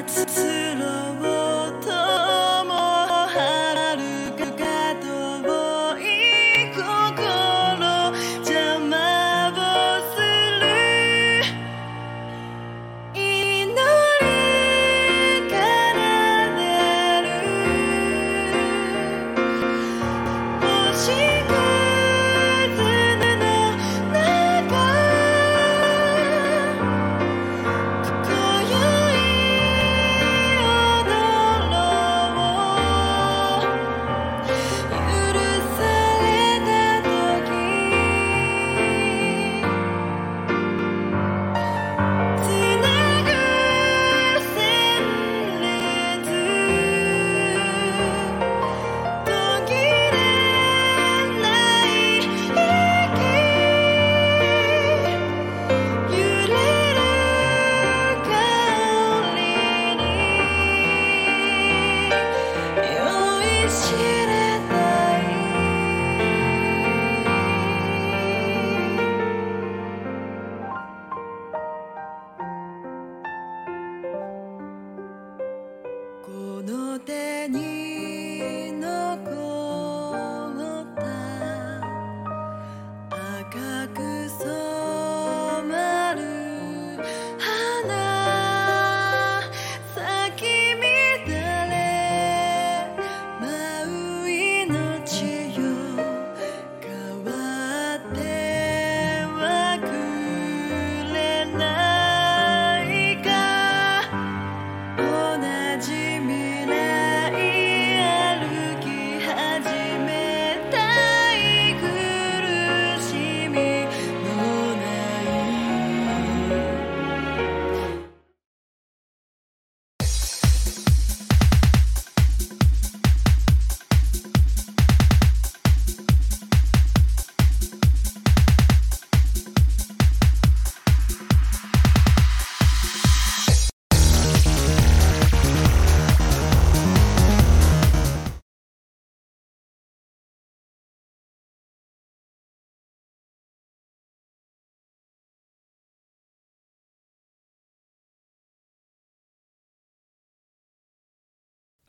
[0.00, 0.24] 操
[0.76, 1.29] ろうと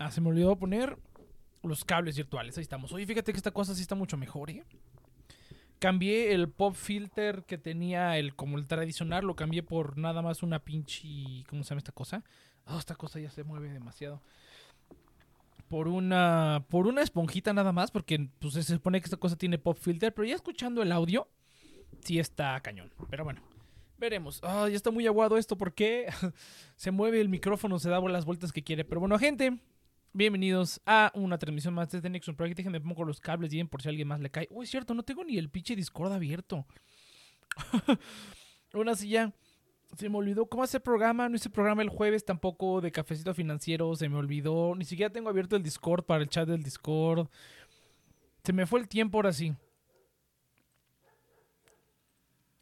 [0.02, 0.98] Ah, se me olvidó poner
[1.62, 2.58] los cables virtuales.
[2.58, 2.92] Ahí estamos.
[2.92, 4.64] Oye, fíjate que esta cosa sí está mucho mejor, ¿eh?
[5.78, 10.42] Cambié el pop filter que tenía el como el tradicional, lo cambié por nada más
[10.42, 11.44] una pinche.
[11.48, 12.24] ¿Cómo se llama esta cosa?
[12.66, 14.20] Oh, esta cosa ya se mueve demasiado.
[15.68, 16.64] Por una.
[16.68, 17.92] Por una esponjita nada más.
[17.92, 20.12] Porque pues, se supone que esta cosa tiene pop filter.
[20.12, 21.28] Pero ya escuchando el audio.
[22.00, 22.92] Sí está cañón.
[23.08, 23.40] Pero bueno.
[23.98, 24.40] Veremos.
[24.42, 25.56] Ah, ya está muy aguado esto.
[25.56, 26.08] ¿Por qué?
[26.74, 28.84] se mueve el micrófono, se da las vueltas que quiere.
[28.84, 29.60] Pero bueno, gente.
[30.14, 32.58] Bienvenidos a una transmisión más de Nexon Project.
[32.58, 34.46] Déjenme pongo los cables bien por si alguien más le cae.
[34.50, 36.66] Uy, es cierto, no tengo ni el pinche Discord abierto.
[38.90, 39.32] Así ya.
[39.96, 41.30] Se me olvidó cómo hacer programa.
[41.30, 43.96] No hice programa el jueves tampoco de cafecito financiero.
[43.96, 44.74] Se me olvidó.
[44.76, 47.28] Ni siquiera tengo abierto el Discord para el chat del Discord.
[48.44, 49.54] Se me fue el tiempo ahora sí.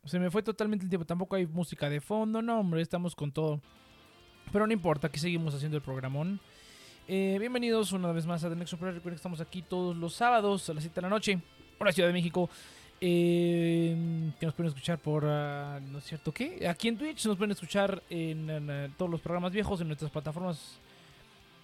[0.04, 1.04] Se me fue totalmente el tiempo.
[1.04, 2.42] Tampoco hay música de fondo.
[2.42, 3.60] No, hombre, estamos con todo.
[4.52, 6.40] Pero no importa, aquí seguimos haciendo el programón.
[7.12, 8.94] Eh, bienvenidos una vez más a The Next Super.
[8.94, 11.40] Recuerden que estamos aquí todos los sábados a las 7 de la noche
[11.76, 12.48] por la Ciudad de México.
[13.00, 15.24] Eh, que nos pueden escuchar por.
[15.26, 16.68] ah, ¿No es cierto qué?
[16.68, 20.78] Aquí en Twitch nos pueden escuchar en, eh, todos los programas viejos en nuestras plataformas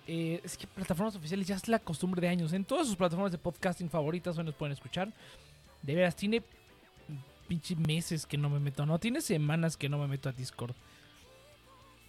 [0.08, 2.52] Eh, es que plataformas oficiales ya es la costumbre de años.
[2.52, 5.12] En todas sus plataformas de podcasting favoritas nos pueden escuchar.
[5.80, 6.42] De veras, tiene
[7.46, 8.84] pinche meses que no me meto.
[8.84, 10.74] No, tiene semanas que no me meto a Discord.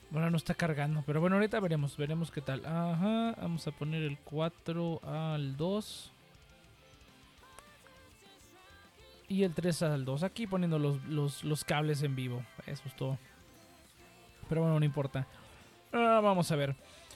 [0.09, 1.03] Bueno, no está cargando.
[1.05, 1.97] Pero bueno, ahorita veremos.
[1.97, 2.65] Veremos qué tal.
[2.65, 3.35] Ajá.
[3.41, 6.11] Vamos a poner el 4 al 2.
[9.29, 10.23] Y el 3 al 2.
[10.23, 12.41] Aquí poniendo los, los, los cables en vivo.
[12.65, 13.17] Eso es todo.
[14.47, 15.27] Pero bueno, no importa.
[15.91, 16.75] Ah, vamos a ver.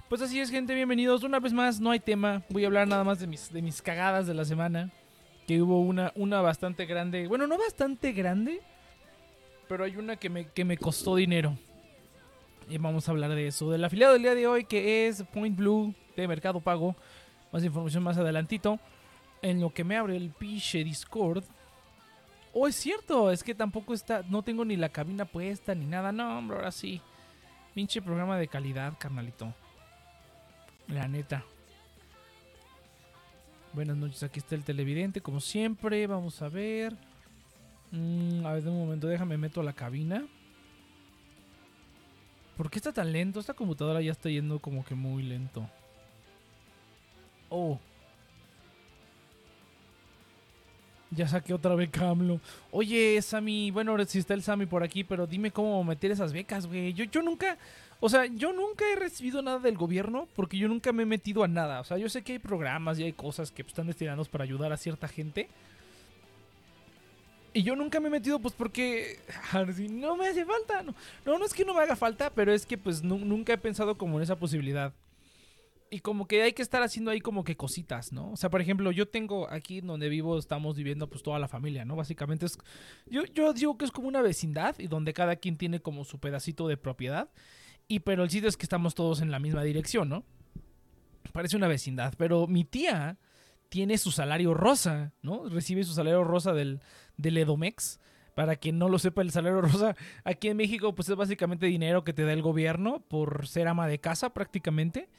[0.10, 0.76] Pues así es, gente.
[0.76, 1.24] Bienvenidos.
[1.24, 2.44] Una vez más, no hay tema.
[2.50, 4.92] Voy a hablar nada más de mis, de mis cagadas de la semana.
[5.48, 7.28] Que hubo una, una bastante grande.
[7.28, 8.60] Bueno, no bastante grande.
[9.70, 11.58] Pero hay una que me, que me costó dinero.
[12.70, 13.70] Y vamos a hablar de eso.
[13.70, 16.96] Del afiliado del día de hoy, que es Point Blue de Mercado Pago.
[17.52, 18.80] Más información más adelantito.
[19.42, 21.44] En lo que me abre el pinche Discord.
[22.54, 26.12] Oh, es cierto, es que tampoco está, no tengo ni la cabina puesta ni nada.
[26.12, 27.02] No, hombre, ahora sí.
[27.74, 29.54] Pinche programa de calidad, carnalito.
[30.88, 31.44] La neta.
[33.74, 36.06] Buenas noches, aquí está el televidente, como siempre.
[36.08, 36.94] Vamos a ver.
[37.92, 40.26] Mm, a ver, de un momento, déjame meto a la cabina.
[42.62, 43.40] ¿Por qué está tan lento?
[43.40, 45.68] Esta computadora ya está yendo como que muy lento.
[47.50, 47.80] Oh.
[51.10, 52.40] Ya saqué otra beca AMLO.
[52.70, 56.68] Oye, Sammy, bueno, si está el Sammy por aquí, pero dime cómo meter esas becas,
[56.68, 56.94] güey.
[56.94, 57.58] Yo, yo nunca,
[58.00, 61.44] o sea, yo nunca he recibido nada del gobierno porque yo nunca me he metido
[61.44, 61.80] a nada.
[61.80, 64.72] O sea, yo sé que hay programas y hay cosas que están destinados para ayudar
[64.72, 65.50] a cierta gente.
[67.54, 69.20] Y yo nunca me he metido, pues porque
[69.90, 70.84] no me hace falta.
[70.84, 73.98] No, no, es que no me haga falta, pero es que pues nunca he pensado
[73.98, 74.94] como en esa posibilidad.
[75.94, 78.32] Y como que hay que estar haciendo ahí como que cositas, ¿no?
[78.32, 81.84] O sea, por ejemplo, yo tengo aquí donde vivo, estamos viviendo pues toda la familia,
[81.84, 81.98] ¿no?
[81.98, 82.58] Básicamente es...
[83.08, 86.20] Yo, yo digo que es como una vecindad y donde cada quien tiene como su
[86.20, 87.30] pedacito de propiedad.
[87.90, 90.24] Y pero el sitio es que estamos todos en la misma dirección, ¿no?
[91.34, 92.14] Parece una vecindad.
[92.18, 93.18] Pero mi tía
[93.68, 95.50] tiene su salario rosa, ¿no?
[95.50, 96.80] Recibe su salario rosa del,
[97.22, 98.00] del Edomex.
[98.36, 102.04] Para quien no lo sepa, el salario rosa aquí en México, pues es básicamente dinero
[102.04, 105.10] que te da el gobierno por ser ama de casa prácticamente.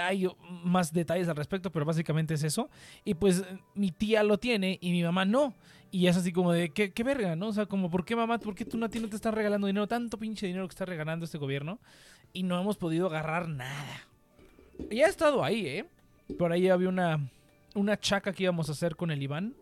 [0.00, 0.28] Hay
[0.64, 2.70] más detalles al respecto, pero básicamente es eso.
[3.04, 5.54] Y pues mi tía lo tiene y mi mamá no.
[5.90, 7.48] Y es así como de, ¿qué, verga, no?
[7.48, 8.38] O sea, como, ¿por qué mamá?
[8.38, 9.86] ¿Por qué tú no, no te están regalando dinero?
[9.86, 11.78] Tanto pinche dinero que está regalando este gobierno.
[12.32, 14.08] Y no hemos podido agarrar nada.
[14.90, 15.84] Y ha estado ahí, ¿eh?
[16.38, 17.30] Por ahí había una,
[17.74, 19.54] una chaca que íbamos a hacer con el Iván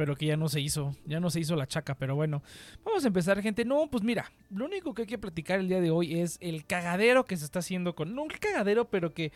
[0.00, 2.42] pero que ya no se hizo, ya no se hizo la chaca, pero bueno,
[2.82, 5.82] vamos a empezar gente, no, pues mira, lo único que hay que platicar el día
[5.82, 9.30] de hoy es el cagadero que se está haciendo con, no un cagadero, pero que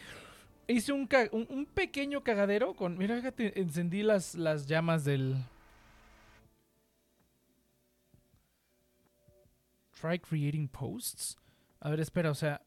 [0.66, 5.36] hice un, un, pequeño cagadero con, mira, fíjate, encendí las, las llamas del...
[10.00, 11.36] Try creating posts.
[11.80, 12.62] A ver, espera, o sea,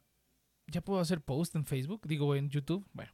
[0.67, 2.01] ¿ya puedo hacer post en Facebook?
[2.05, 2.85] Digo, en YouTube.
[2.93, 3.11] Bueno,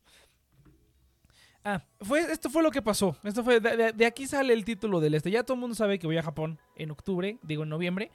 [1.66, 3.16] Ah, fue, esto fue lo que pasó.
[3.24, 5.32] Esto fue, de, aquí sale el título del este.
[5.32, 8.12] Ya todo el mundo sabe que voy a Japón en octubre, digo en noviembre.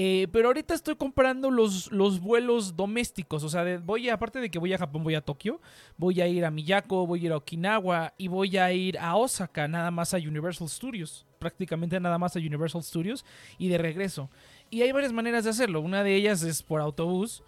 [0.00, 3.42] Eh, pero ahorita estoy comprando los, los vuelos domésticos.
[3.44, 5.60] O sea, voy aparte de que voy a Japón, voy a Tokio.
[5.96, 9.16] Voy a ir a Miyako, voy a ir a Okinawa y voy a ir a
[9.16, 11.26] Osaka, nada más a Universal Studios.
[11.38, 13.24] Prácticamente nada más a Universal Studios
[13.58, 14.30] y de regreso.
[14.70, 15.80] Y hay varias maneras de hacerlo.
[15.80, 17.42] Una de ellas es por autobús.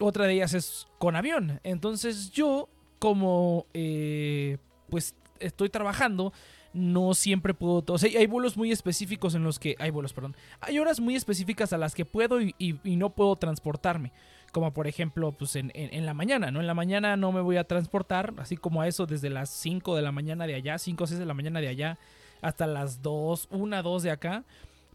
[0.00, 1.60] Otra de ellas es con avión.
[1.62, 2.68] Entonces yo,
[2.98, 4.58] como eh,
[4.92, 6.34] pues estoy trabajando,
[6.74, 7.82] no siempre puedo.
[7.88, 9.74] O sea, hay vuelos muy específicos en los que.
[9.78, 10.36] Hay vuelos, perdón.
[10.60, 14.12] Hay horas muy específicas a las que puedo y, no puedo transportarme.
[14.52, 15.72] Como por ejemplo, pues en,
[16.04, 16.60] la mañana, ¿no?
[16.60, 19.96] En la mañana no me voy a transportar, así como a eso desde las 5
[19.96, 21.98] de la mañana de allá, 5 o 6 de la mañana de allá,
[22.42, 24.44] hasta las 2, 1, 2 de acá.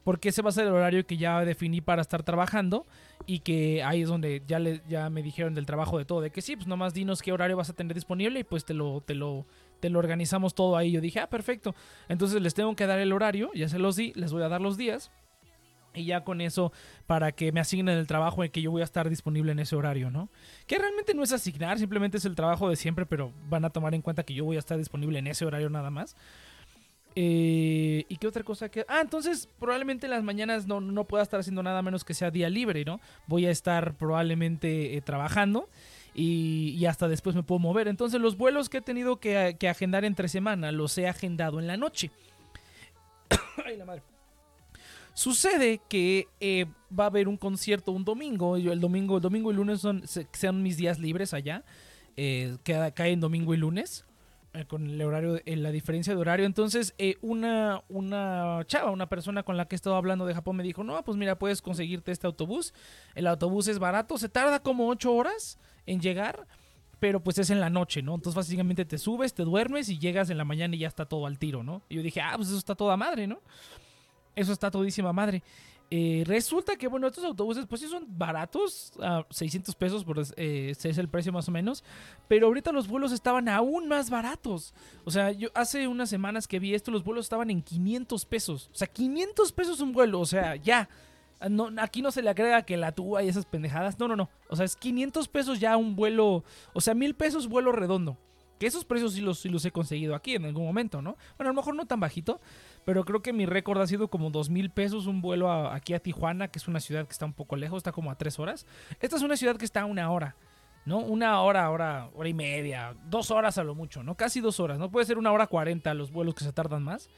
[0.04, 2.86] Porque ese va a ser el horario que ya definí para estar trabajando
[3.25, 6.42] y que ahí es donde ya, ya me dijeron del trabajo de todo, de que
[6.42, 9.16] sí, pues nomás dinos qué horario vas a tener disponible y pues te lo, te
[9.16, 9.46] lo,
[9.79, 10.91] te lo organizamos todo ahí.
[10.91, 11.75] Yo dije, ah, perfecto.
[12.10, 14.62] Entonces les tengo que dar el horario, ya se los di, les voy a dar
[14.62, 15.12] los días.
[15.93, 16.72] Y ya con eso,
[17.07, 19.75] para que me asignen el trabajo en que yo voy a estar disponible en ese
[19.75, 20.29] horario, ¿no?
[20.67, 23.96] Que realmente no es asignar, simplemente es el trabajo de siempre, pero van a tomar
[23.96, 26.15] en cuenta que yo voy a estar disponible en ese horario nada más.
[27.15, 28.86] Eh, ¿Y qué otra cosa que.?
[28.88, 32.29] Ah, entonces probablemente en las mañanas no, no pueda estar haciendo nada menos que sea
[32.29, 33.00] día libre, ¿no?
[33.25, 35.67] Voy a estar probablemente eh, trabajando
[36.19, 37.88] y, hasta después me puedo mover.
[37.88, 41.77] Entonces los vuelos que he tenido que, agendar entre semana los he agendado en la
[41.77, 42.09] noche.
[43.65, 44.01] Ay, la madre.
[45.13, 46.65] Sucede que eh,
[46.97, 48.57] va a haber un concierto un domingo.
[48.57, 51.63] Yo, el domingo, el domingo y lunes son, sean mis días libres allá.
[52.15, 54.03] Eh, cae en domingo y lunes.
[54.53, 56.47] Eh, con el horario, la diferencia de horario.
[56.47, 60.63] Entonces, una, una chava, una persona con la que he estado hablando de Japón me
[60.63, 62.74] dijo, no, pues mira, puedes conseguirte este autobús.
[63.13, 66.48] El autobús es barato, se tarda como 8 horas en llegar,
[67.00, 68.13] pero pues es en la noche, ¿no?
[68.13, 71.25] Entonces básicamente te subes, te duermes y llegas en la mañana y ya está todo
[71.25, 71.82] al tiro, ¿no?
[71.89, 73.39] Y yo dije, ah, pues eso está toda madre, ¿no?
[74.36, 75.41] Eso está todísima madre.
[75.89, 80.72] Eh, resulta que, bueno, estos autobuses, pues sí son baratos, a 600 pesos, por, eh,
[80.72, 81.84] ese es el precio más o menos,
[82.27, 84.74] pero ahorita los vuelos estaban aún más baratos.
[85.06, 88.70] O sea, yo hace unas semanas que vi esto, los vuelos estaban en 500 pesos.
[88.74, 90.89] O sea, 500 pesos un vuelo, o sea, ya.
[91.50, 94.00] No, aquí no se le agrega que la tuba y esas pendejadas.
[94.00, 94.29] No, no, no.
[94.50, 96.44] O sea, es 500 pesos ya un vuelo.
[96.74, 98.17] O sea, mil pesos vuelo redondo.
[98.60, 101.15] Que esos precios sí los, sí los he conseguido aquí en algún momento, ¿no?
[101.38, 102.41] Bueno, a lo mejor no tan bajito,
[102.86, 106.00] pero creo que mi récord ha sido como dos mil pesos un vuelo aquí a
[106.00, 108.65] Tijuana, que es una ciudad que está un poco lejos, está como a tres horas.
[109.00, 110.36] Esta es una ciudad que está a una hora,
[110.86, 110.98] ¿no?
[110.98, 114.15] Una hora, hora, hora y media, dos horas a lo mucho, ¿no?
[114.15, 114.89] Casi dos horas, ¿no?
[114.89, 117.12] Puede ser una hora cuarenta los vuelos que se tardan más.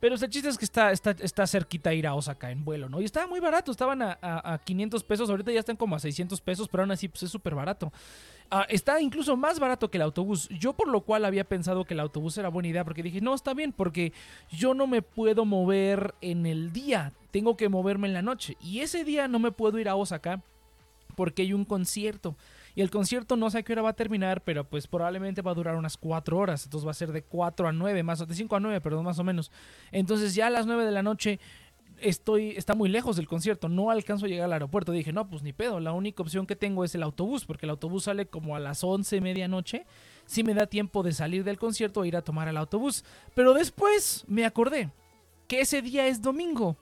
[0.00, 3.00] Pero el chiste es que está, está, está cerquita ir a Osaka en vuelo, ¿no?
[3.00, 6.40] Y estaba muy barato, estaban a, a, 500 pesos, ahorita ya están como a 600
[6.40, 7.92] pesos, pero aún así pues, es súper barato.
[8.50, 10.48] Ah, está incluso más barato que el autobús.
[10.50, 13.34] Yo por lo cual había pensado que el autobús era buena idea, porque dije, no,
[13.34, 14.12] está bien, porque
[14.50, 18.56] yo no me puedo mover en el día, tengo que moverme en la noche.
[18.60, 20.42] Y ese día no me puedo ir a Osaka
[21.16, 22.36] porque hay un concierto.
[22.74, 25.52] Y el concierto no sé a qué hora va a terminar, pero pues probablemente va
[25.52, 26.64] a durar unas 4 horas.
[26.64, 29.18] Entonces va a ser de 4 a 9, más de 5 a 9, perdón, más
[29.18, 29.52] o menos.
[29.92, 31.38] Entonces ya a las 9 de la noche
[32.00, 34.92] estoy, está muy lejos del concierto, no alcanzo a llegar al aeropuerto.
[34.92, 37.70] Dije, no, pues ni pedo, la única opción que tengo es el autobús, porque el
[37.70, 39.86] autobús sale como a las 11, medianoche.
[40.26, 43.04] Si me da tiempo de salir del concierto e ir a tomar el autobús.
[43.34, 44.90] Pero después me acordé
[45.48, 46.76] que ese día es domingo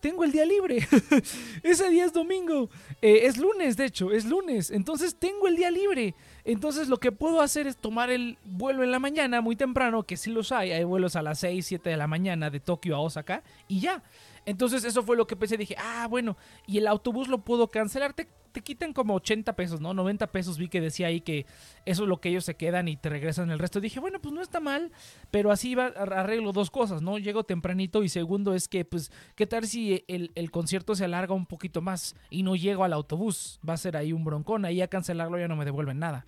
[0.00, 0.86] tengo el día libre.
[1.62, 2.70] Ese día es domingo.
[3.02, 4.70] Eh, es lunes, de hecho, es lunes.
[4.70, 6.14] Entonces tengo el día libre.
[6.44, 10.16] Entonces lo que puedo hacer es tomar el vuelo en la mañana, muy temprano, que
[10.16, 10.72] sí los hay.
[10.72, 13.42] Hay vuelos a las 6, 7 de la mañana de Tokio a Osaka.
[13.68, 14.02] Y ya.
[14.46, 15.56] Entonces eso fue lo que pensé.
[15.56, 18.12] Dije, ah, bueno, y el autobús lo puedo cancelar.
[18.14, 19.94] Te, te quitan como 80 pesos, ¿no?
[19.94, 21.46] 90 pesos vi que decía ahí que
[21.84, 23.80] eso es lo que ellos se quedan y te regresan el resto.
[23.80, 24.92] Dije, bueno, pues no está mal,
[25.30, 27.18] pero así va, arreglo dos cosas, ¿no?
[27.18, 31.34] Llego tempranito y segundo es que, pues, ¿qué tal si el, el concierto se alarga
[31.34, 33.60] un poquito más y no llego al autobús?
[33.66, 36.26] Va a ser ahí un broncón, ahí a cancelarlo ya no me devuelven nada.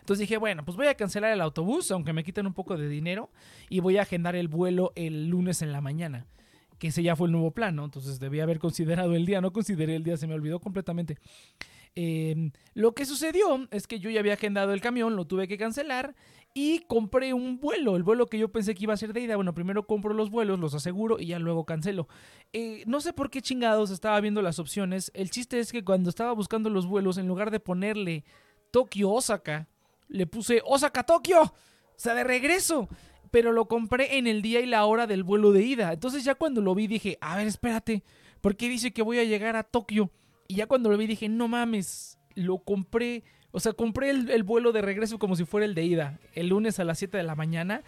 [0.00, 2.88] Entonces dije, bueno, pues voy a cancelar el autobús, aunque me quiten un poco de
[2.88, 3.30] dinero,
[3.68, 6.26] y voy a agendar el vuelo el lunes en la mañana
[6.80, 7.84] que ese ya fue el nuevo plan, ¿no?
[7.84, 11.18] Entonces debía haber considerado el día, no consideré el día, se me olvidó completamente.
[11.94, 15.58] Em, lo que sucedió es que yo ya había agendado el camión, lo tuve que
[15.58, 16.14] cancelar
[16.54, 19.36] y compré un vuelo, el vuelo que yo pensé que iba a ser de ida.
[19.36, 22.08] Bueno, primero compro los vuelos, los aseguro y ya luego cancelo.
[22.54, 25.12] Eh, no sé por qué chingados estaba viendo las opciones.
[25.14, 28.24] El chiste es que cuando estaba buscando los vuelos, en lugar de ponerle
[28.70, 29.68] Tokio Osaka,
[30.08, 31.42] le puse Osaka Tokio.
[31.42, 32.88] O sea, de regreso
[33.30, 35.92] pero lo compré en el día y la hora del vuelo de ida.
[35.92, 38.02] Entonces ya cuando lo vi dije, a ver, espérate,
[38.40, 40.10] ¿por qué dice que voy a llegar a Tokio?
[40.48, 43.22] Y ya cuando lo vi dije, no mames, lo compré,
[43.52, 46.18] o sea, compré el, vuelo de regreso como si fuera el de ida.
[46.34, 47.82] El lunes a las 7 de la mañana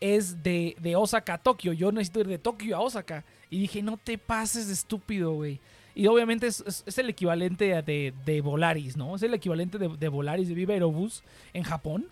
[0.00, 1.72] es de, de Osaka a Tokio.
[1.72, 3.24] Yo necesito ir de Tokio a Osaka.
[3.48, 5.60] Y dije, no te pases estúpido, güey.
[5.94, 9.16] Y obviamente es, el equivalente de, de, Volaris, ¿no?
[9.16, 12.06] Es el equivalente de, de Volaris de Viva Aerobus en Japón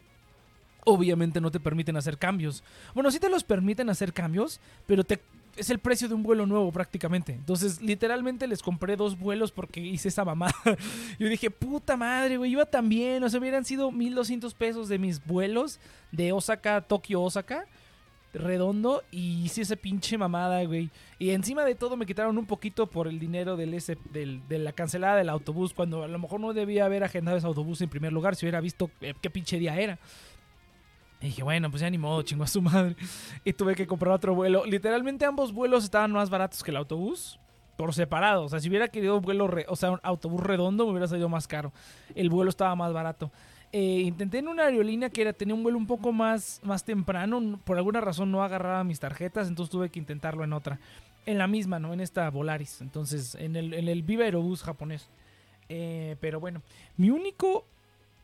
[0.88, 2.64] obviamente no te permiten hacer cambios.
[2.94, 5.20] Bueno, sí te los permiten hacer cambios, pero te,
[5.56, 7.32] es el precio de un vuelo nuevo prácticamente.
[7.32, 10.54] Entonces, literalmente les compré dos vuelos porque hice esa mamada.
[11.18, 13.22] Yo dije, puta madre, güey, iba tan bien.
[13.22, 15.78] O sea, hubieran sido 1200 pesos de mis vuelos
[16.10, 17.66] de Osaka a Tokio, Osaka.
[18.34, 20.90] Redondo y hice esa pinche mamada, güey.
[21.18, 24.58] Y encima de todo me quitaron un poquito por el dinero del ese, del, de
[24.58, 25.74] la cancelada del autobús.
[25.74, 28.60] Cuando a lo mejor no debía haber agendado ese autobús en primer lugar si hubiera
[28.60, 29.98] visto eh, qué pinche día era.
[31.20, 32.96] Y dije, bueno, pues ya ni modo, chingo a su madre.
[33.44, 34.64] Y tuve que comprar otro vuelo.
[34.64, 37.38] Literalmente ambos vuelos estaban más baratos que el autobús.
[37.76, 38.44] Por separado.
[38.44, 41.28] O sea, si hubiera querido un vuelo, o sea, un autobús redondo, me hubiera salido
[41.28, 41.72] más caro.
[42.14, 43.30] El vuelo estaba más barato.
[43.70, 47.60] Eh, intenté en una aerolínea que era, tenía un vuelo un poco más, más temprano.
[47.64, 50.80] Por alguna razón no agarraba mis tarjetas, entonces tuve que intentarlo en otra.
[51.26, 51.92] En la misma, ¿no?
[51.92, 52.80] En esta Volaris.
[52.80, 55.08] Entonces, en el, en el Viva Aerobús japonés.
[55.68, 56.62] Eh, pero bueno,
[56.96, 57.66] mi único,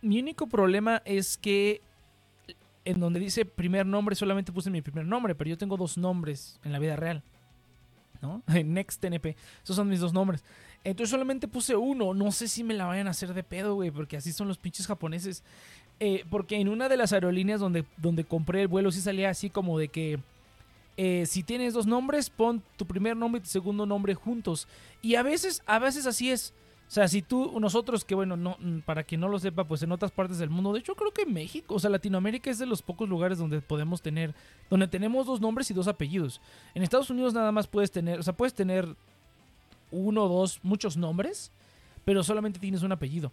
[0.00, 1.82] mi único problema es que
[2.84, 6.58] en donde dice primer nombre, solamente puse mi primer nombre, pero yo tengo dos nombres
[6.64, 7.22] en la vida real.
[8.20, 8.42] ¿No?
[8.54, 9.36] En NextNP.
[9.62, 10.44] Esos son mis dos nombres.
[10.82, 12.14] Entonces solamente puse uno.
[12.14, 14.58] No sé si me la vayan a hacer de pedo, güey, porque así son los
[14.58, 15.42] pinches japoneses.
[16.00, 19.48] Eh, porque en una de las aerolíneas donde, donde compré el vuelo sí salía así
[19.48, 20.18] como de que
[20.96, 24.68] eh, si tienes dos nombres, pon tu primer nombre y tu segundo nombre juntos.
[25.02, 26.52] Y a veces, a veces así es.
[26.94, 29.82] O sea, si tú, nosotros que bueno, no, mm, para quien no lo sepa, pues
[29.82, 32.66] en otras partes del mundo, de hecho creo que México, o sea, Latinoamérica es de
[32.66, 34.32] los pocos lugares donde podemos tener,
[34.70, 36.40] donde tenemos dos nombres y dos apellidos.
[36.72, 38.86] En Estados Unidos nada más puedes tener, o sea, puedes tener
[39.90, 41.50] uno, dos, muchos nombres,
[42.04, 43.32] pero solamente tienes un apellido.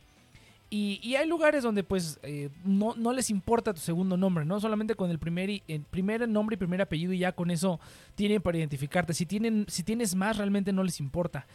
[0.71, 4.59] Y, y hay lugares donde pues eh, no, no les importa tu segundo nombre, ¿no?
[4.59, 7.79] Solamente con el primer, y- el primer nombre y primer apellido y ya con eso
[8.15, 9.13] tienen para identificarte.
[9.13, 11.45] Si, tienen, si tienes más, realmente no les importa.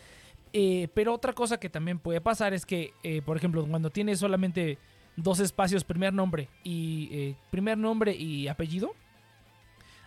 [0.59, 4.21] Eh, pero otra cosa que también puede pasar es que, eh, por ejemplo, cuando tienes
[4.21, 4.79] solamente
[5.14, 8.95] dos espacios, primer nombre y eh, primer nombre y apellido,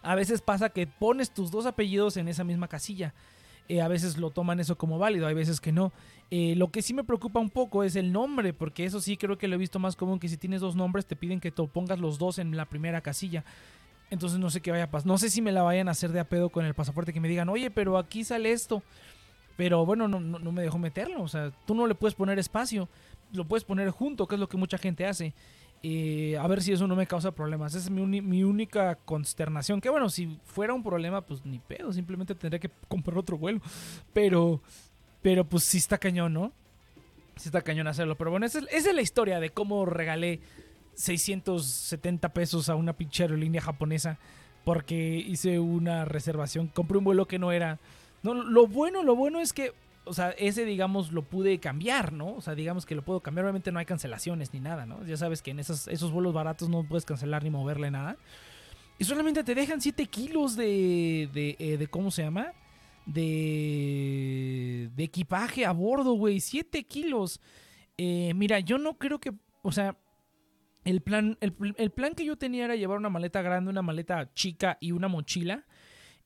[0.02, 3.14] a veces pasa que pones tus dos apellidos en esa misma casilla.
[3.68, 5.92] Eh, a veces lo toman eso como válido, hay veces que no.
[6.32, 9.38] Eh, lo que sí me preocupa un poco es el nombre, porque eso sí creo
[9.38, 11.64] que lo he visto más común que si tienes dos nombres te piden que te
[11.68, 13.44] pongas los dos en la primera casilla.
[14.10, 15.06] Entonces no sé qué vaya a pasar.
[15.06, 17.20] No sé si me la vayan a hacer de a pedo con el pasaporte que
[17.20, 18.82] me digan, oye, pero aquí sale esto.
[19.60, 21.22] Pero bueno, no, no, me dejó meterlo.
[21.22, 22.88] O sea, tú no le puedes poner espacio.
[23.34, 25.34] Lo puedes poner junto, que es lo que mucha gente hace.
[25.84, 27.76] Eh, a ver si eso no me causa problemas.
[27.76, 29.82] Esa es mi, mi única consternación.
[29.82, 31.92] Que bueno, si fuera un problema, pues ni pedo.
[31.92, 33.60] Simplemente tendría que comprar otro vuelo.
[34.14, 34.62] Pero,
[35.22, 36.54] pero pues sí está cañón, ¿no?
[37.36, 38.16] Sí está cañón hacerlo.
[38.16, 40.40] Pero bueno, esa es, esa es la historia de cómo regalé
[40.94, 44.20] 670 pesos a una pinche aerolínea japonesa.
[44.64, 46.70] Porque hice una reservación.
[46.70, 47.78] Compré un vuelo que no era.
[48.22, 49.74] Lo bueno, lo bueno es que.
[50.06, 52.34] O sea, ese, digamos, lo pude cambiar, ¿no?
[52.34, 53.46] O sea, digamos que lo puedo cambiar.
[53.46, 55.06] Obviamente no hay cancelaciones ni nada, ¿no?
[55.06, 58.18] Ya sabes que en esos, esos vuelos baratos no puedes cancelar ni moverle nada.
[58.98, 62.54] Y solamente te dejan 7 kilos de, de, eh, de ¿Cómo se llama?
[63.06, 64.90] De.
[64.96, 66.40] De equipaje a bordo, güey.
[66.40, 67.40] 7 kilos.
[67.98, 69.32] Eh, mira, yo no creo que.
[69.62, 69.98] O sea.
[70.86, 74.34] El plan, el, el plan que yo tenía era llevar una maleta grande, una maleta
[74.34, 75.66] chica y una mochila.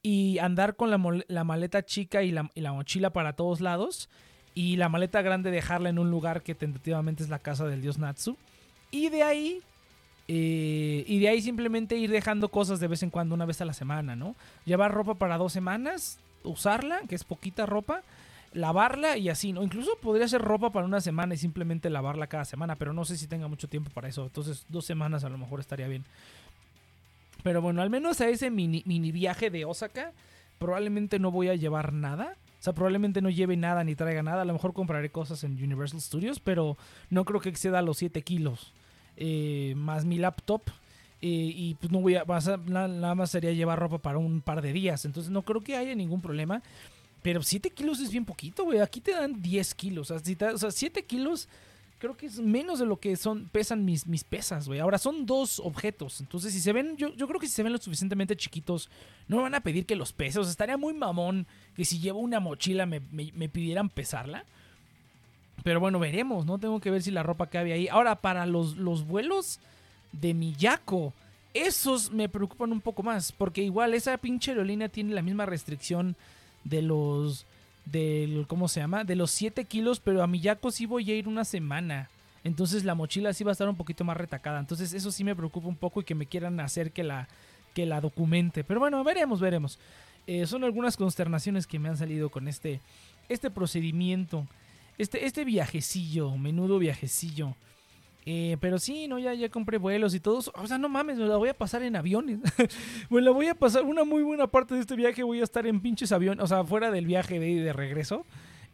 [0.03, 4.09] Y andar con la, maleta chica y la, y la mochila para todos lados.
[4.53, 7.97] Y la maleta grande dejarla en un lugar que tentativamente es la casa del dios
[7.97, 8.37] Natsu.
[8.91, 9.63] Y de ahí
[10.27, 13.65] eh, y de ahí simplemente ir dejando cosas de vez en cuando, una vez a
[13.65, 14.35] la semana, ¿no?
[14.65, 18.03] Llevar ropa para dos semanas, usarla, que es poquita ropa,
[18.53, 19.63] lavarla y así, ¿no?
[19.63, 23.17] Incluso podría ser ropa para una semana y simplemente lavarla cada semana, pero no sé
[23.17, 24.23] si tenga mucho tiempo para eso.
[24.23, 26.05] Entonces, dos semanas a lo mejor estaría bien.
[27.43, 30.13] Pero bueno, al menos a ese mini, mini viaje de Osaka,
[30.57, 32.37] probablemente no voy a llevar nada.
[32.59, 34.43] O sea, probablemente no lleve nada ni traiga nada.
[34.43, 36.77] A lo mejor compraré cosas en Universal Studios, pero
[37.09, 38.73] no creo que exceda los 7 kilos
[39.17, 40.61] eh, más mi laptop.
[41.21, 44.71] eh, y pues no voy a, nada más sería llevar ropa para un par de
[44.71, 45.03] días.
[45.03, 46.63] Entonces no creo que haya ningún problema.
[47.21, 48.79] Pero 7 kilos es bien poquito, güey.
[48.79, 50.11] Aquí te dan 10 kilos.
[50.11, 51.49] O o sea, 7 kilos
[52.03, 54.81] creo que es menos de lo que son pesan mis, mis pesas, güey.
[54.81, 56.19] Ahora son dos objetos.
[56.19, 58.89] Entonces, si se ven, yo, yo creo que si se ven lo suficientemente chiquitos,
[59.29, 60.37] no me van a pedir que los pese.
[60.39, 64.43] O sea, estaría muy mamón que si llevo una mochila me, me- pidieran pesarla.
[65.63, 66.57] Pero bueno, veremos, ¿no?
[66.59, 67.87] Tengo que ver si la ropa cabe ahí.
[67.87, 69.61] Ahora, para los, los vuelos
[70.11, 71.13] de Miyako,
[71.53, 73.31] esos me preocupan un poco más.
[73.31, 76.17] Porque igual esa pinche aerolínea tiene la misma restricción
[76.65, 77.45] de los.
[77.85, 79.03] Del, ¿Cómo se llama?
[79.03, 82.09] De los 7 kilos, pero a Miyako sí voy a ir una semana.
[82.43, 84.59] Entonces la mochila sí va a estar un poquito más retacada.
[84.59, 87.27] Entonces eso sí me preocupa un poco y que me quieran hacer que la,
[87.73, 88.63] que la documente.
[88.63, 89.79] Pero bueno, veremos, veremos.
[90.27, 92.79] Eh, son algunas consternaciones que me han salido con este,
[93.29, 94.47] este procedimiento.
[94.97, 97.55] Este, este viajecillo, menudo viajecillo.
[98.25, 100.39] Eh, pero sí, no, ya, ya compré vuelos y todo.
[100.39, 100.53] eso.
[100.55, 102.39] O sea, no mames, me la voy a pasar en aviones.
[103.09, 105.23] me la voy a pasar una muy buena parte de este viaje.
[105.23, 106.43] Voy a estar en pinches aviones.
[106.43, 108.25] O sea, fuera del viaje de, de regreso.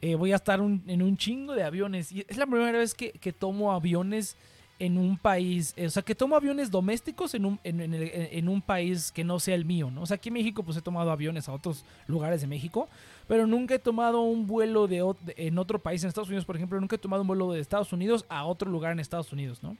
[0.01, 2.11] eh, voy a estar en un chingo de aviones.
[2.11, 4.37] Y es la primera vez que, que tomo aviones
[4.79, 5.73] en un país.
[5.75, 7.93] eh, o sea, que tomo aviones domésticos en un, en, el-
[8.31, 10.01] en un país que no sea el mío, ¿no?
[10.03, 12.87] O sea, aquí en México, pues he tomado aviones a otros lugares de México
[13.27, 15.03] pero nunca he tomado un vuelo de-
[15.37, 17.93] en otro país, en Estados Unidos, por ejemplo, nunca he tomado un vuelo de Estados
[17.93, 19.77] Unidos a otro lugar en Estados Unidos, ¿no?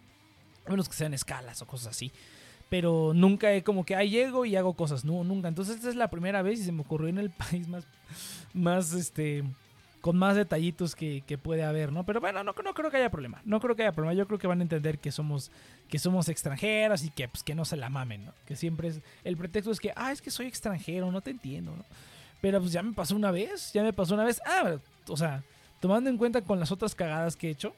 [0.67, 2.11] A menos que sean escalas o cosas así.
[2.69, 5.47] Pero nunca he como que ahí llego y hago cosas, no, nunca.
[5.47, 7.87] Entonces esta es la primera vez y se me ocurrió en el país más,
[8.53, 9.43] más este,
[10.01, 12.05] con más detallitos que, que puede haber, ¿no?
[12.05, 14.13] Pero bueno, no, no creo que haya problema, no creo que haya problema.
[14.13, 15.51] Yo creo que van a entender que somos,
[15.89, 18.33] que somos extranjeras y que, pues, que no se la mamen, ¿no?
[18.45, 21.75] Que siempre es, el pretexto es que, ah, es que soy extranjero, no te entiendo,
[21.75, 21.83] ¿no?
[22.41, 24.41] Pero pues ya me pasó una vez, ya me pasó una vez.
[24.45, 24.77] Ah,
[25.09, 25.43] o sea,
[25.81, 27.75] tomando en cuenta con las otras cagadas que he hecho,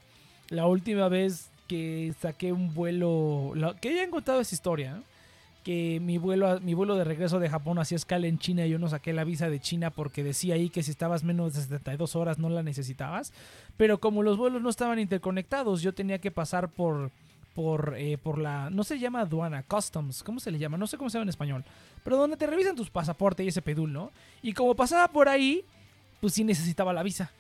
[0.49, 5.03] la última vez que saqué un vuelo, la- que ya he contado esa historia, ¿no?
[5.63, 8.79] Que mi vuelo, mi vuelo de regreso de Japón hacía escala en China y yo
[8.79, 12.15] no saqué la visa de China porque decía ahí que si estabas menos de 72
[12.15, 13.33] horas no la necesitabas.
[13.77, 17.11] Pero como los vuelos no estaban interconectados, yo tenía que pasar por
[17.53, 20.77] por, eh, por la, no se llama aduana, customs, ¿cómo se le llama?
[20.77, 21.65] No sé cómo se llama en español,
[22.03, 24.11] pero donde te revisan tus pasaportes y ese pedul, ¿no?
[24.41, 25.65] Y como pasaba por ahí,
[26.21, 27.31] pues sí necesitaba la visa.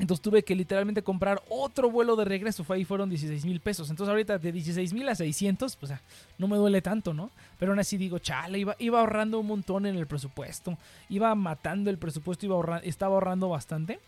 [0.00, 2.64] Entonces tuve que literalmente comprar otro vuelo de regreso.
[2.64, 3.90] Fue ahí fueron 16 mil pesos.
[3.90, 5.92] Entonces ahorita de 16 mil a 600, pues
[6.38, 7.30] no me duele tanto, ¿no?
[7.58, 10.76] Pero aún así digo, chale, iba, iba ahorrando un montón en el presupuesto.
[11.10, 14.00] Iba matando el presupuesto, iba ahorra- estaba ahorrando bastante.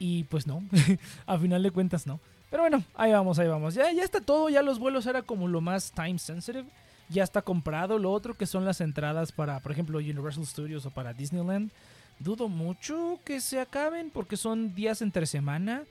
[0.00, 0.62] Y pues no,
[1.26, 2.18] a final de cuentas no.
[2.50, 3.74] Pero bueno, ahí vamos, ahí vamos.
[3.74, 6.64] Ya, ya está todo, ya los vuelos era como lo más time sensitive.
[7.08, 7.98] Ya está comprado.
[7.98, 11.70] Lo otro que son las entradas para, por ejemplo, Universal Studios o para Disneyland.
[12.18, 15.84] Dudo mucho que se acaben porque son días entre semana.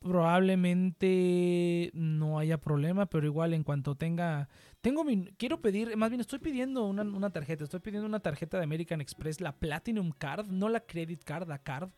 [0.00, 4.48] Probablemente no haya problema, pero igual en cuanto tenga...
[4.80, 5.26] Tengo mi...
[5.36, 7.64] Quiero pedir, más bien estoy pidiendo una, una tarjeta.
[7.64, 11.58] Estoy pidiendo una tarjeta de American Express, la Platinum Card, no la Credit Card, la
[11.58, 11.90] Card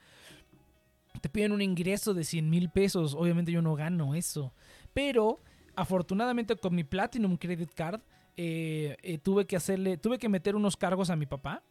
[1.22, 3.14] te piden un ingreso de 100 mil pesos.
[3.14, 4.52] Obviamente yo no gano eso.
[4.92, 5.40] Pero
[5.76, 8.00] afortunadamente con mi Platinum Credit Card
[8.36, 11.62] eh, eh, tuve que hacerle, tuve que meter unos cargos a mi papá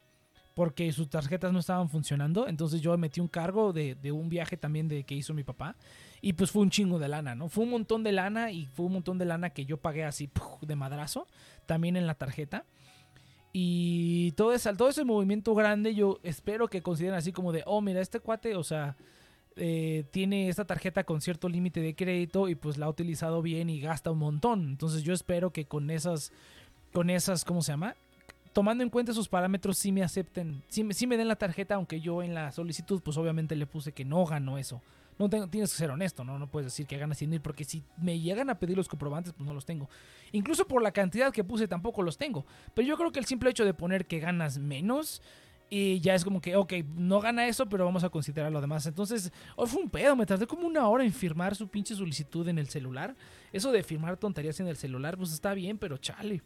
[0.54, 2.48] porque sus tarjetas no estaban funcionando.
[2.48, 5.76] Entonces yo metí un cargo de, un viaje también de que hizo mi papá.
[6.22, 7.50] Y pues fue un chingo de lana, ¿no?
[7.50, 10.30] Fue un montón de lana y fue un montón de lana que yo pagué así
[10.62, 11.28] de madrazo.
[11.66, 12.66] También en la tarjeta.
[13.54, 17.82] Y todo ese, todo ese movimiento grande yo espero que consideren así como de, oh,
[17.82, 18.96] mira, este cuate, o sea,
[19.58, 23.70] eh, tiene esta tarjeta con cierto límite de crédito y pues la ha utilizado bien
[23.70, 24.70] y gasta un montón.
[24.70, 26.32] Entonces yo espero que con esas,
[26.94, 27.96] con esas, ¿cómo se llama?
[28.54, 32.02] Tomando en cuenta esos parámetros, sí me acepten, sí me, me den la tarjeta, aunque
[32.02, 34.82] yo en la solicitud pues obviamente le puse que no gano eso.
[35.20, 36.40] No tengo, tienes que ser honesto, ¿no?
[36.40, 39.34] No puedes decir que ganas 100 mil porque si me llegan a pedir los comprobantes,
[39.34, 39.90] pues no los tengo.
[40.32, 42.46] Incluso por la cantidad que puse tampoco los tengo.
[42.74, 45.22] Pero yo creo que el simple hecho de poner que ganas menos
[45.74, 48.86] y ya es como que, ok, no gana eso, pero vamos a considerar lo demás.
[48.88, 52.46] Entonces, hoy fue un pedo, me tardé como una hora en firmar su pinche solicitud
[52.50, 53.16] en el celular.
[53.54, 56.42] Eso de firmar tonterías en el celular, pues está bien, pero chale.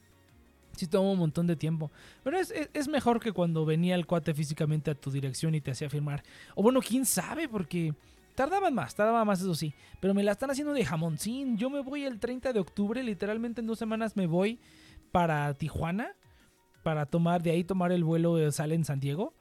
[0.75, 1.91] Sí toma un montón de tiempo.
[2.23, 5.71] Pero es, es, mejor que cuando venía el cuate físicamente a tu dirección y te
[5.71, 6.23] hacía firmar.
[6.55, 7.93] O bueno, quién sabe, porque
[8.35, 9.73] tardaban más, tardaban más, eso sí.
[9.99, 11.57] Pero me la están haciendo de jamoncín.
[11.57, 14.59] Yo me voy el 30 de octubre, literalmente en dos semanas me voy
[15.11, 16.13] para Tijuana
[16.85, 19.33] para tomar, de ahí tomar el vuelo de sale en San Diego.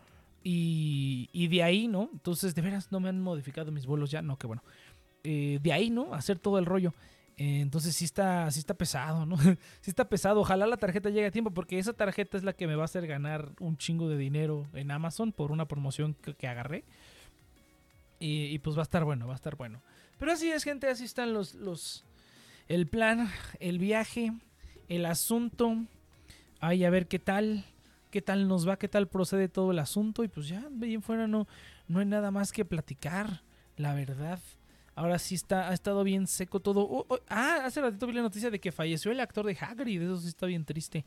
[0.42, 2.08] Y, y, de ahí, ¿no?
[2.10, 4.62] Entonces, de veras, no me han modificado mis vuelos ya, no, que bueno.
[5.24, 6.14] Eh, de ahí, ¿no?
[6.14, 6.94] Hacer todo el rollo.
[7.36, 9.36] Eh, entonces sí está, sí está pesado, ¿no?
[9.80, 10.40] sí está pesado.
[10.40, 12.84] Ojalá la tarjeta llegue a tiempo porque esa tarjeta es la que me va a
[12.84, 16.84] hacer ganar un chingo de dinero en Amazon por una promoción que, agarré.
[18.20, 19.82] Y, y, pues va a estar bueno, va a estar bueno.
[20.18, 22.04] Pero así es, gente, así están los, los,
[22.68, 24.32] el plan, el viaje,
[24.88, 25.76] el asunto.
[26.60, 27.64] Ay, a ver qué tal,
[28.10, 30.22] qué tal nos va, qué tal procede todo el asunto.
[30.22, 31.48] Y pues ya, bien fuera, no,
[31.88, 33.42] no hay nada más que platicar,
[33.76, 34.38] la verdad.
[34.94, 36.82] Ahora sí está, ha estado bien seco todo.
[36.82, 40.02] Oh, oh, ah, hace ratito vi la noticia de que falleció el actor de Hagrid,
[40.02, 41.04] eso sí está bien triste.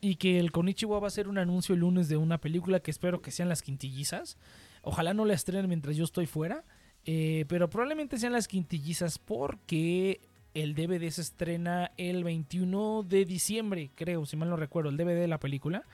[0.00, 2.90] Y que el Konichiwa va a hacer un anuncio el lunes de una película que
[2.90, 4.36] espero que sean las quintillizas.
[4.82, 6.64] Ojalá no la estrenen mientras yo estoy fuera.
[7.04, 10.20] Eh, pero probablemente sean las quintillizas porque
[10.54, 15.20] el DVD se estrena el 21 de diciembre, creo, si mal no recuerdo, el DVD
[15.20, 15.84] de la película.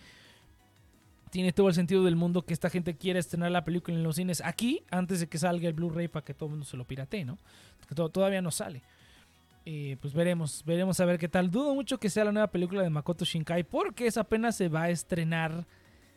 [1.31, 4.17] Tiene todo el sentido del mundo que esta gente quiera estrenar la película en los
[4.17, 6.85] cines aquí antes de que salga el Blu-ray para que todo el mundo se lo
[6.85, 7.39] piratee, ¿no?
[7.95, 8.83] Todavía no sale.
[9.71, 11.51] Eh, pues veremos, veremos a ver qué tal.
[11.51, 14.85] Dudo mucho que sea la nueva película de Makoto Shinkai porque esa apenas se va
[14.85, 15.67] a estrenar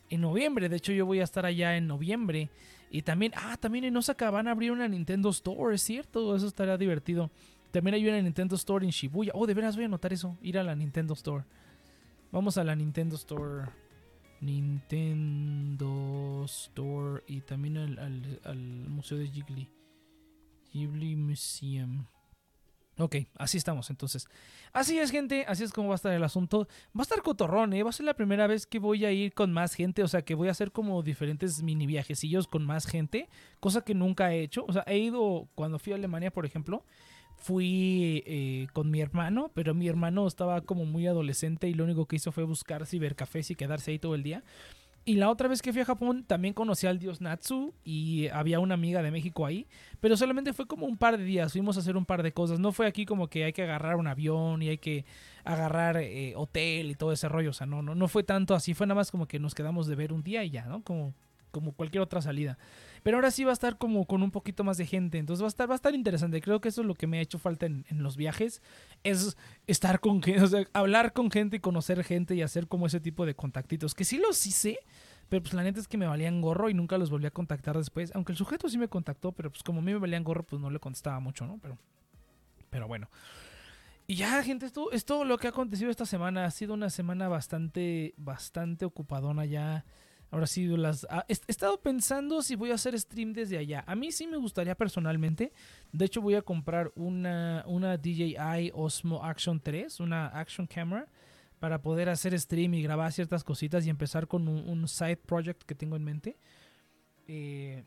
[0.08, 0.68] en noviembre.
[0.68, 2.48] De hecho, yo voy a estar allá en noviembre.
[2.90, 6.34] Y también, ah, también en Osaka van a abrir una Nintendo Store, es cierto.
[6.34, 7.30] Eso estará divertido.
[7.70, 9.32] También hay una Nintendo Store en Shibuya.
[9.34, 10.36] Oh, de veras voy a anotar eso.
[10.42, 11.44] Ir a la Nintendo Store.
[12.30, 13.68] Vamos a la Nintendo Store.
[14.42, 17.22] Nintendo Store.
[17.26, 19.68] Y también al, Museo de Ghibli.
[20.72, 22.06] Ghibli Museum.
[22.98, 24.28] Ok, así estamos entonces.
[24.72, 25.46] Así es, gente.
[25.48, 26.68] Así es como va a estar el asunto.
[26.94, 27.82] Va a estar cotorrón, ¿eh?
[27.82, 30.02] Va a ser la primera vez que voy a ir con más gente.
[30.02, 33.30] O sea, que voy a hacer como diferentes mini viajecillos con más gente.
[33.60, 34.66] Cosa que nunca he hecho.
[34.68, 36.84] O sea, he ido cuando fui a Alemania, por ejemplo
[37.42, 42.06] fui eh, con mi hermano, pero mi hermano estaba como muy adolescente y lo único
[42.06, 44.44] que hizo fue buscar cibercafés y quedarse ahí todo el día.
[45.04, 48.60] Y la otra vez que fui a Japón también conocí al dios Natsu y había
[48.60, 49.66] una amiga de México ahí,
[50.00, 52.60] pero solamente fue como un par de días, fuimos a hacer un par de cosas,
[52.60, 55.04] no fue aquí como que hay que agarrar un avión y hay que
[55.42, 58.74] agarrar eh, hotel y todo ese rollo, o sea, no, no, no fue tanto así,
[58.74, 60.84] fue nada más como que nos quedamos de ver un día y ya, ¿no?
[60.84, 61.14] Como,
[61.50, 62.56] como cualquier otra salida.
[63.02, 65.18] Pero ahora sí va a estar como con un poquito más de gente.
[65.18, 66.40] Entonces va a estar, va a estar interesante.
[66.40, 68.62] Creo que eso es lo que me ha hecho falta en, los viajes.
[69.02, 69.36] Es
[69.66, 73.34] estar con gente, hablar con gente y conocer gente y hacer como ese tipo de
[73.34, 73.94] contactitos.
[73.94, 74.78] Que sí los hice.
[75.28, 77.76] Pero pues la neta es que me valían gorro y nunca los volví a contactar
[77.76, 78.14] después.
[78.14, 80.60] Aunque el sujeto sí me contactó, pero pues como a mí me valían gorro, pues
[80.60, 81.58] no le contestaba mucho, ¿no?
[81.62, 81.78] Pero,
[82.68, 83.08] pero bueno.
[84.06, 86.44] Y ya, gente, esto es todo lo que ha acontecido esta semana.
[86.44, 89.86] Ha sido una semana bastante, bastante ocupadona ya.
[90.32, 93.84] Ahora sí, las, ah, he estado pensando si voy a hacer stream desde allá.
[93.86, 95.52] A mí sí me gustaría personalmente.
[95.92, 101.06] De hecho, voy a comprar una, una DJI Osmo Action 3, una Action Camera,
[101.60, 105.74] para poder hacer stream y grabar ciertas cositas y empezar con un, side project que
[105.74, 106.38] tengo en mente.
[107.28, 107.84] Eh,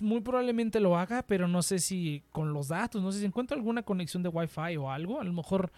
[0.00, 3.54] muy probablemente lo haga, pero no sé si con los datos, no sé si encuentro
[3.54, 5.20] alguna conexión de Wi-Fi o algo.
[5.20, 5.70] A lo mejor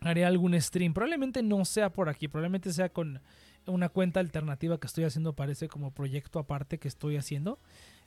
[0.00, 0.92] haré algún stream.
[0.92, 3.22] Probablemente no sea por aquí, probablemente sea con
[3.66, 7.58] una cuenta alternativa que estoy haciendo, parece como proyecto aparte que estoy haciendo.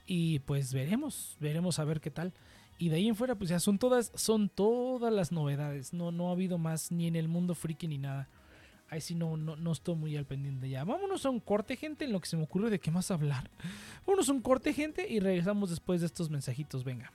[0.05, 2.33] Y pues veremos, veremos a ver qué tal.
[2.77, 5.93] Y de ahí en fuera, pues ya son todas, son todas las novedades.
[5.93, 8.27] No, no ha habido más ni en el mundo friki ni nada.
[8.89, 10.83] Ahí sí no, no, no estoy muy al pendiente ya.
[10.83, 13.49] Vámonos a un corte, gente, en lo que se me ocurre de qué más hablar.
[14.05, 16.83] Vámonos a un corte, gente, y regresamos después de estos mensajitos.
[16.83, 17.11] Venga.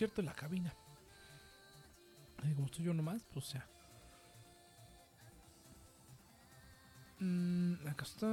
[0.00, 0.72] Cierto, la cabina.
[2.42, 3.68] Ay, como estoy yo nomás, pues o sea.
[7.18, 8.26] Mm, acá está.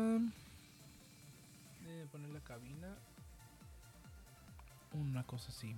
[2.10, 2.96] Poner la cabina.
[4.94, 5.76] Una cosa así.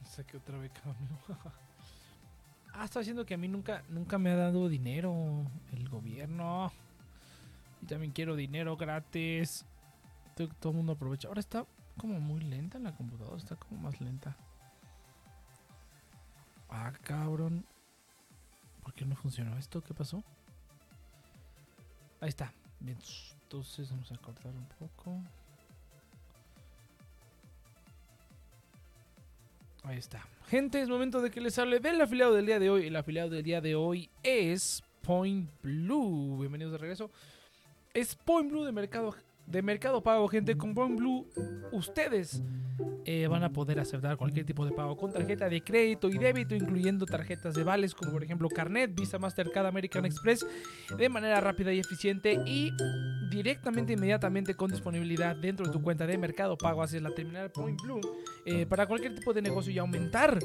[0.10, 1.18] Saqué otra vez cambio.
[2.72, 6.72] ah, está diciendo que a mí nunca, nunca me ha dado dinero el gobierno.
[7.82, 9.66] Y también quiero dinero gratis.
[10.34, 11.28] Todo, el mundo aprovecha.
[11.28, 11.66] Ahora está
[11.96, 13.36] como muy lenta en la computadora.
[13.36, 14.36] Está como más lenta.
[16.68, 17.64] Ah, cabrón.
[18.82, 19.82] ¿Por qué no funcionó esto?
[19.82, 20.22] ¿Qué pasó?
[22.20, 22.52] Ahí está.
[22.80, 25.20] Entonces vamos a cortar un poco.
[29.84, 30.26] Ahí está.
[30.48, 32.86] Gente, es momento de que les hable del afiliado del día de hoy.
[32.86, 36.38] El afiliado del día de hoy es Point Blue.
[36.38, 37.10] Bienvenidos de regreso.
[37.92, 39.14] Es Point Blue de mercado,
[39.52, 40.56] de mercado pago, gente.
[40.56, 41.26] Con Point Blue,
[41.70, 42.42] ustedes
[43.04, 46.54] eh, van a poder aceptar cualquier tipo de pago con tarjeta de crédito y débito,
[46.54, 50.46] incluyendo tarjetas de vales como por ejemplo Carnet, Visa, Mastercard, American Express,
[50.96, 52.72] de manera rápida y eficiente y
[53.28, 56.82] directamente, inmediatamente con disponibilidad dentro de tu cuenta de mercado pago.
[56.82, 58.00] Haces la terminal Point Blue
[58.46, 60.38] eh, para cualquier tipo de negocio y aumentar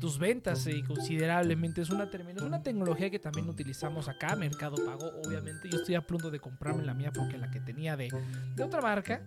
[0.00, 1.82] tus ventas eh, considerablemente.
[1.82, 5.68] Es una, terminal, es una tecnología que también utilizamos acá, Mercado Pago, obviamente.
[5.68, 8.08] Yo estoy a punto de comprarme la mía porque la que tenía de,
[8.54, 9.20] de otra marca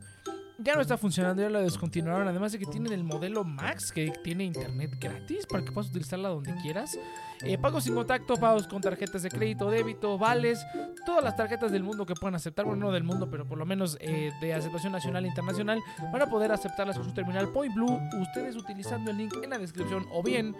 [0.57, 2.27] ya no está funcionando, ya la descontinuaron.
[2.27, 6.29] Además de que tienen el modelo Max, que tiene internet gratis para que puedas utilizarla
[6.29, 6.97] donde quieras.
[7.43, 10.65] Eh, pagos sin contacto, pagos con tarjetas de crédito, débito, vales,
[11.05, 13.65] todas las tarjetas del mundo que puedan aceptar, bueno, no del mundo, pero por lo
[13.65, 15.79] menos eh, de aceptación nacional e internacional,
[16.11, 17.99] van a poder aceptarlas con su terminal Point Blue.
[18.21, 20.55] Ustedes utilizando el link en la descripción o bien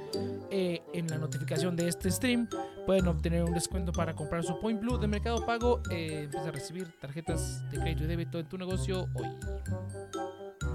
[0.50, 2.48] eh, en la notificación de este stream,
[2.86, 5.82] pueden obtener un descuento para comprar su Point Blue de Mercado Pago.
[5.92, 9.28] Eh, empieza a recibir tarjetas de crédito y débito en tu negocio hoy.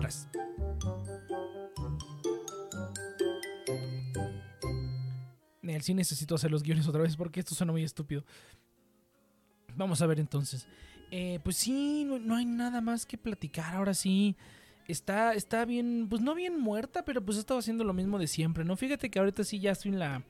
[0.01, 0.29] Gracias.
[5.63, 8.25] El sí necesito hacer los guiones otra vez porque esto suena muy estúpido.
[9.77, 10.67] Vamos a ver entonces.
[11.11, 13.75] Eh, pues sí, no, no hay nada más que platicar.
[13.75, 14.37] Ahora sí.
[14.89, 18.65] Está, está bien, pues no bien muerta, pero pues estaba haciendo lo mismo de siempre,
[18.65, 18.77] ¿no?
[18.77, 20.25] Fíjate que ahorita sí ya estoy en la...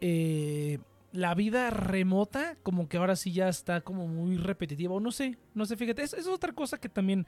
[0.00, 0.78] eh,
[1.12, 4.94] la vida remota, como que ahora sí ya está como muy repetitiva.
[4.94, 7.26] O no sé, no sé, fíjate, es, es otra cosa que también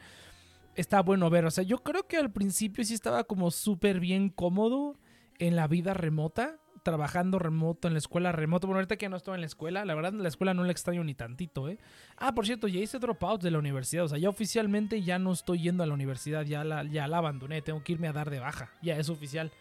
[0.75, 1.47] está bueno ver.
[1.47, 4.99] O sea, yo creo que al principio sí estaba como súper bien cómodo
[5.39, 6.59] en la vida remota,
[6.89, 8.67] trabajando remoto, en la escuela remoto.
[8.67, 11.05] Bueno, ahorita que no estoy en la escuela, la verdad, la escuela no la extraño
[11.05, 11.79] ni tantito, ¿eh?
[12.17, 14.05] Ah, por cierto, ya hice dropout de la universidad.
[14.05, 17.19] O sea, ya oficialmente ya no estoy yendo a la universidad, ya la, ya la
[17.19, 18.71] abandoné, tengo que irme a dar de baja.
[18.81, 19.53] Ya es oficial.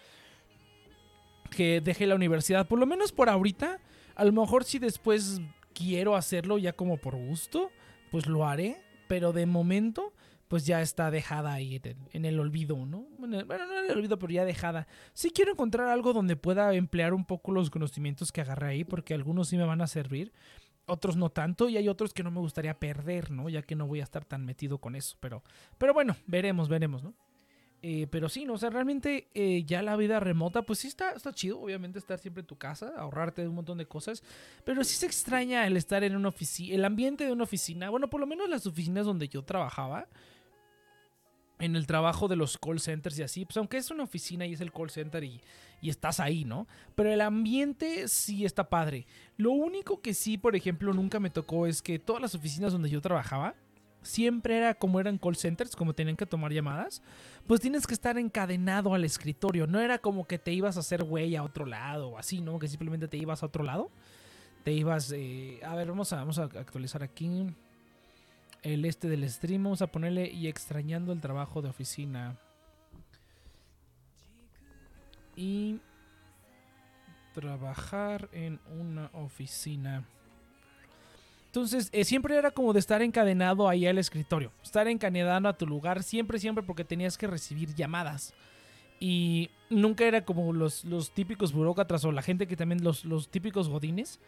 [1.51, 3.79] Que dejé la universidad, por lo menos por ahorita.
[4.15, 5.41] A lo mejor si después
[5.73, 7.71] quiero hacerlo ya como por gusto,
[8.09, 8.81] pues lo haré.
[9.09, 10.13] Pero de momento,
[10.47, 11.81] pues ya está dejada ahí
[12.13, 13.07] en el, olvido, ¿no?
[13.17, 14.87] Bueno, bueno, no en el olvido, pero ya dejada.
[15.13, 19.13] Sí quiero encontrar algo donde pueda emplear un poco los conocimientos que agarré ahí, porque
[19.13, 20.31] algunos sí me van a servir,
[20.85, 23.49] otros no tanto, y hay otros que no me gustaría perder, ¿no?
[23.49, 25.17] Ya que no voy a estar tan metido con eso.
[25.19, 25.43] Pero,
[25.77, 27.13] pero bueno, veremos, veremos, ¿no?
[27.83, 28.53] Eh, pero sí, ¿no?
[28.53, 32.17] O sea, realmente eh, ya la vida remota, pues sí está, está chido, obviamente, estar
[32.17, 34.23] siempre en tu casa, ahorrarte de un montón de cosas.
[34.63, 37.89] Pero sí se extraña el estar en una oficina, el ambiente de una oficina.
[37.89, 40.07] Bueno, por lo menos las oficinas donde yo trabajaba,
[41.59, 44.53] en el trabajo de los call centers y así, pues aunque es una oficina y
[44.53, 45.41] es el call center y,
[45.81, 46.67] y estás ahí, ¿no?
[46.95, 49.07] Pero el ambiente sí está padre.
[49.37, 52.89] Lo único que sí, por ejemplo, nunca me tocó es que todas las oficinas donde
[52.89, 53.55] yo trabajaba,
[54.01, 57.01] siempre era como eran call centers, como tenían que tomar llamadas,
[57.45, 59.67] pues tienes que estar encadenado al escritorio.
[59.67, 62.59] No era como que te ibas a hacer güey a otro lado o así, ¿no?
[62.59, 63.91] Que simplemente te ibas a otro lado.
[64.63, 67.47] Te ibas, eh, a ver, vamos a, vamos a actualizar aquí
[68.63, 69.63] el este del stream.
[69.63, 72.37] Vamos a ponerle y extrañando el trabajo de oficina.
[75.35, 75.79] Y
[77.33, 80.03] trabajar en una oficina.
[81.47, 84.51] Entonces, eh, siempre era como de estar encadenado ahí al escritorio.
[84.63, 88.33] Estar encadenado a tu lugar, siempre, siempre, porque tenías que recibir llamadas.
[88.99, 93.29] Y nunca era como los, los típicos burócratas o la gente que también, los, los
[93.29, 94.19] típicos godines,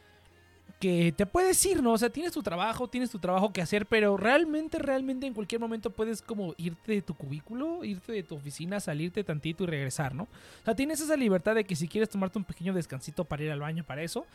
[0.80, 1.92] que te puedes ir, ¿no?
[1.92, 5.60] O sea, tienes tu trabajo, tienes tu trabajo que hacer, pero realmente, realmente en cualquier
[5.60, 10.16] momento puedes como irte de tu cubículo, irte de tu oficina, salirte tantito y regresar,
[10.16, 10.24] ¿no?
[10.24, 13.52] O sea, tienes esa libertad de que si quieres tomarte un pequeño descansito para ir
[13.52, 14.26] al baño para eso,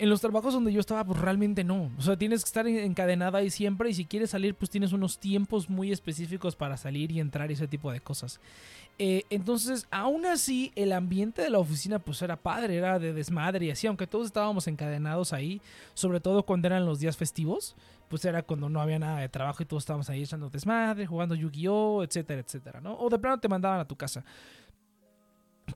[0.00, 1.90] En los trabajos donde yo estaba, pues realmente no.
[1.98, 4.92] O sea, tienes que estar en- encadenada ahí siempre y si quieres salir, pues tienes
[4.92, 8.40] unos tiempos muy específicos para salir y entrar y ese tipo de cosas.
[8.98, 13.66] Eh, entonces, aún así, el ambiente de la oficina pues era padre, era de desmadre
[13.66, 15.60] y así, aunque todos estábamos encadenados ahí,
[15.94, 17.76] sobre todo cuando eran los días festivos,
[18.08, 21.34] pues era cuando no había nada de trabajo y todos estábamos ahí echando desmadre, jugando
[21.34, 22.94] Yu-Gi-Oh, etcétera, etcétera, ¿no?
[22.98, 24.24] O de plano te mandaban a tu casa.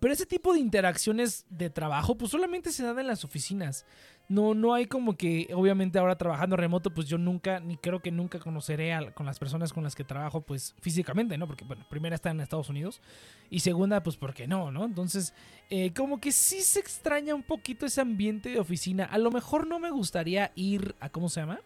[0.01, 3.84] Pero ese tipo de interacciones de trabajo, pues solamente se dan en las oficinas.
[4.28, 8.11] No, no hay como que, obviamente ahora trabajando remoto, pues yo nunca, ni creo que
[8.11, 11.47] nunca conoceré a, con las personas con las que trabajo, pues físicamente, ¿no?
[11.47, 13.03] Porque, bueno, primera está en Estados Unidos
[13.51, 14.84] y segunda, pues porque no, ¿no?
[14.84, 15.34] Entonces,
[15.68, 19.05] eh, como que sí se extraña un poquito ese ambiente de oficina.
[19.05, 21.61] A lo mejor no me gustaría ir a, ¿cómo se llama?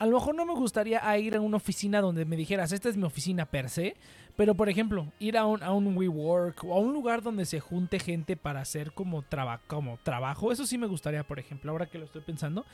[0.00, 2.96] A lo mejor no me gustaría ir a una oficina donde me dijeras, esta es
[2.96, 3.96] mi oficina per se,
[4.36, 7.60] pero por ejemplo, ir a un, a un WeWork o a un lugar donde se
[7.60, 11.86] junte gente para hacer como, traba- como trabajo, eso sí me gustaría, por ejemplo, ahora
[11.86, 12.64] que lo estoy pensando,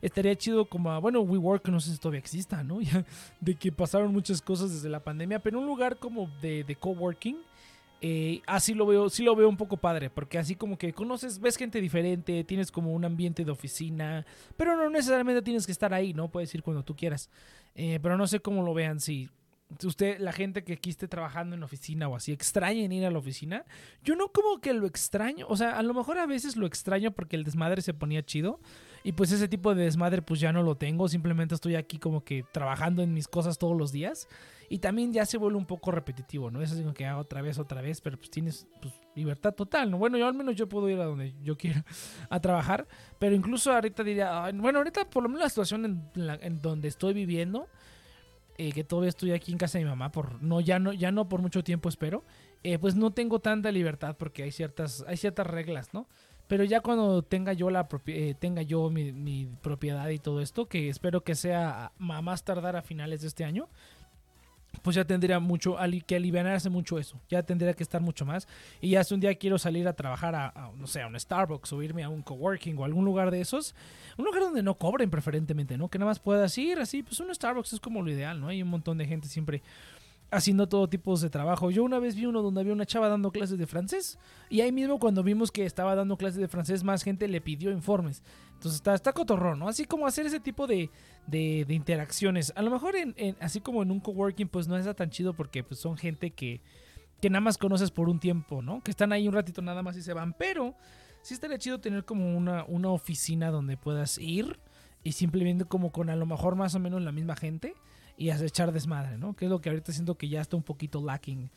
[0.00, 2.80] estaría chido como, a- bueno, WeWork no sé si todavía exista, ¿no?
[2.90, 3.04] Ya,
[3.40, 7.36] de que pasaron muchas cosas desde la pandemia, pero un lugar como de, de coworking,
[8.02, 11.38] eh, así lo veo, sí lo veo un poco padre, porque así como que conoces,
[11.38, 14.24] ves gente diferente, tienes como un ambiente de oficina,
[14.56, 16.28] pero no necesariamente tienes que estar ahí, ¿no?
[16.28, 17.28] Puedes ir cuando tú quieras.
[17.74, 19.28] Eh, pero no sé cómo lo vean, si
[19.84, 23.18] usted, la gente que aquí esté trabajando en oficina o así, extrañen ir a la
[23.18, 23.64] oficina.
[24.02, 27.12] Yo no como que lo extraño, o sea, a lo mejor a veces lo extraño
[27.12, 28.60] porque el desmadre se ponía chido.
[29.02, 32.22] Y pues ese tipo de desmadre pues ya no lo tengo, simplemente estoy aquí como
[32.22, 34.28] que trabajando en mis cosas todos los días.
[34.68, 36.62] Y también ya se vuelve un poco repetitivo, ¿no?
[36.62, 39.90] Es así como que hago otra vez, otra vez, pero pues tienes pues, libertad total,
[39.90, 39.98] ¿no?
[39.98, 41.84] Bueno, yo al menos yo puedo ir a donde yo quiera
[42.28, 42.86] a trabajar,
[43.18, 46.60] pero incluso ahorita diría, "Ay, bueno, ahorita por lo menos la situación en, la- en
[46.62, 47.66] donde estoy viviendo,
[48.60, 51.10] eh, que todavía estoy aquí en casa de mi mamá, por no ya no ya
[51.10, 52.24] no por mucho tiempo espero,
[52.62, 56.06] eh, pues no tengo tanta libertad porque hay ciertas hay ciertas reglas, ¿no?
[56.46, 60.66] Pero ya cuando tenga yo la eh, tenga yo mi, mi propiedad y todo esto,
[60.68, 63.70] que espero que sea a más tardar a finales de este año,
[64.82, 67.20] pues ya tendría mucho que aliviarse mucho eso.
[67.28, 68.48] Ya tendría que estar mucho más.
[68.80, 71.18] Y ya si un día quiero salir a trabajar a, a, no sé, a un
[71.18, 73.74] Starbucks o irme a un coworking o algún lugar de esos,
[74.16, 75.88] un lugar donde no cobren preferentemente, ¿no?
[75.88, 78.48] Que nada más puedas ir así, pues un Starbucks es como lo ideal, ¿no?
[78.48, 79.62] Hay un montón de gente siempre
[80.30, 81.70] haciendo todo tipo de trabajo.
[81.70, 84.18] Yo una vez vi uno donde había una chava dando clases de francés
[84.48, 87.70] y ahí mismo cuando vimos que estaba dando clases de francés más gente le pidió
[87.70, 88.22] informes.
[88.60, 89.68] Entonces está, está cotorrón, ¿no?
[89.68, 90.90] Así como hacer ese tipo de,
[91.26, 92.52] de, interacciones.
[92.56, 95.32] A lo mejor en, en- así como en un coworking pues no está tan chido
[95.32, 96.60] porque pues son gente que,
[97.22, 98.82] que nada más conoces por un tiempo, ¿no?
[98.82, 100.34] Que están ahí un ratito nada más y se van.
[100.34, 100.74] Pero
[101.22, 104.60] sí estaría chido tener como una, una oficina donde puedas ir
[105.02, 107.72] y simplemente como con a lo mejor más o menos la misma gente
[108.18, 109.34] y echar desmadre, ¿no?
[109.34, 111.48] Que es lo que ahorita siento que ya está un poquito lacking.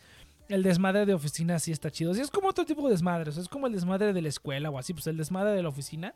[0.48, 2.14] El desmadre de oficina sí está chido.
[2.14, 3.30] Sí, es como otro tipo de desmadre.
[3.30, 4.94] o sea, es como el desmadre de la escuela o así.
[4.94, 6.14] Pues el desmadre de la oficina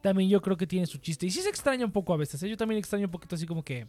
[0.00, 1.26] también yo creo que tiene su chiste.
[1.26, 2.42] Y sí se extraña un poco a veces.
[2.42, 2.48] ¿eh?
[2.48, 3.86] Yo también extraño un poquito así como que...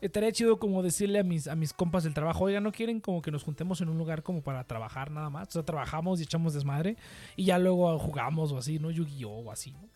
[0.00, 3.22] Estaría chido como decirle a mis, a mis compas del trabajo, oiga, ¿no quieren como
[3.22, 5.48] que nos juntemos en un lugar como para trabajar nada más?
[5.48, 6.96] O sea, trabajamos y echamos desmadre
[7.36, 8.90] y ya luego jugamos o así, ¿no?
[8.90, 9.44] Yu-Gi-Oh!
[9.46, 9.88] o así, ¿no?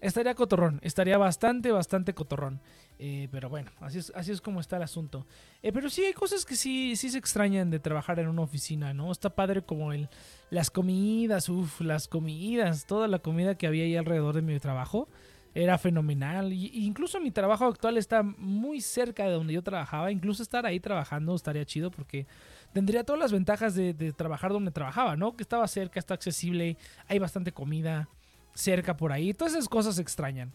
[0.00, 2.60] Estaría cotorrón, estaría bastante, bastante cotorrón.
[2.98, 5.26] Eh, pero bueno, así es, así es como está el asunto.
[5.62, 8.94] Eh, pero sí hay cosas que sí, sí se extrañan de trabajar en una oficina,
[8.94, 9.12] ¿no?
[9.12, 10.08] Está padre como el,
[10.50, 15.08] las comidas, uff, las comidas, toda la comida que había ahí alrededor de mi trabajo
[15.54, 16.52] era fenomenal.
[16.52, 20.10] Y incluso mi trabajo actual está muy cerca de donde yo trabajaba.
[20.10, 22.26] Incluso estar ahí trabajando estaría chido porque
[22.72, 25.36] tendría todas las ventajas de, de trabajar donde trabajaba, ¿no?
[25.36, 26.76] Que estaba cerca, está accesible,
[27.08, 28.08] hay bastante comida
[28.54, 29.34] cerca por ahí.
[29.34, 30.52] Todas esas cosas se extrañan.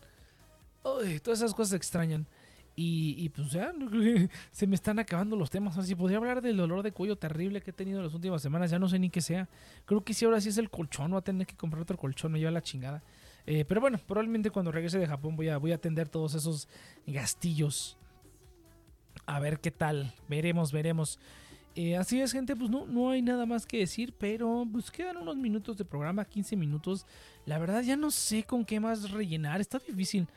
[0.81, 2.27] Todas esas cosas extrañan.
[2.75, 3.49] Y, pues
[4.51, 5.77] se me están acabando los temas.
[5.77, 8.71] Así podría hablar del dolor de cuello terrible que he tenido las últimas semanas.
[8.71, 9.49] Ya no sé ni qué sea.
[9.85, 11.11] Creo que sí, ahora sí es el colchón.
[11.11, 12.31] Voy a tener que comprar otro colchón.
[12.31, 13.03] Me lleva la chingada.
[13.45, 16.67] Eh, pero bueno, probablemente cuando regrese de Japón voy a, voy a atender todos esos
[17.05, 17.97] gastillos.
[19.25, 20.13] A ver qué tal.
[20.27, 21.19] Veremos, veremos.
[21.75, 25.17] Eh, así es, gente, pues no, no hay nada más que decir, pero pues quedan
[25.17, 27.05] unos minutos de programa, 15 minutos.
[27.45, 30.27] La verdad ya no sé con qué más rellenar, está difícil.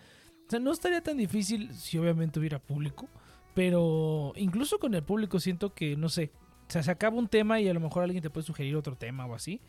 [0.47, 3.09] O sea, no estaría tan difícil si obviamente hubiera público,
[3.55, 6.33] pero incluso con el público siento que, no sé,
[6.69, 8.97] o sea, se acaba un tema y a lo mejor alguien te puede sugerir otro
[8.97, 9.61] tema o así,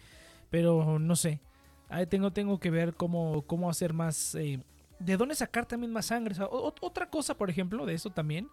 [0.49, 1.41] pero no sé.
[1.89, 4.35] Ahí tengo, tengo que ver cómo, cómo hacer más...
[4.35, 4.59] eh,
[4.99, 6.33] de dónde sacar también más sangre.
[6.33, 8.47] O sea, otra cosa, por ejemplo, de eso también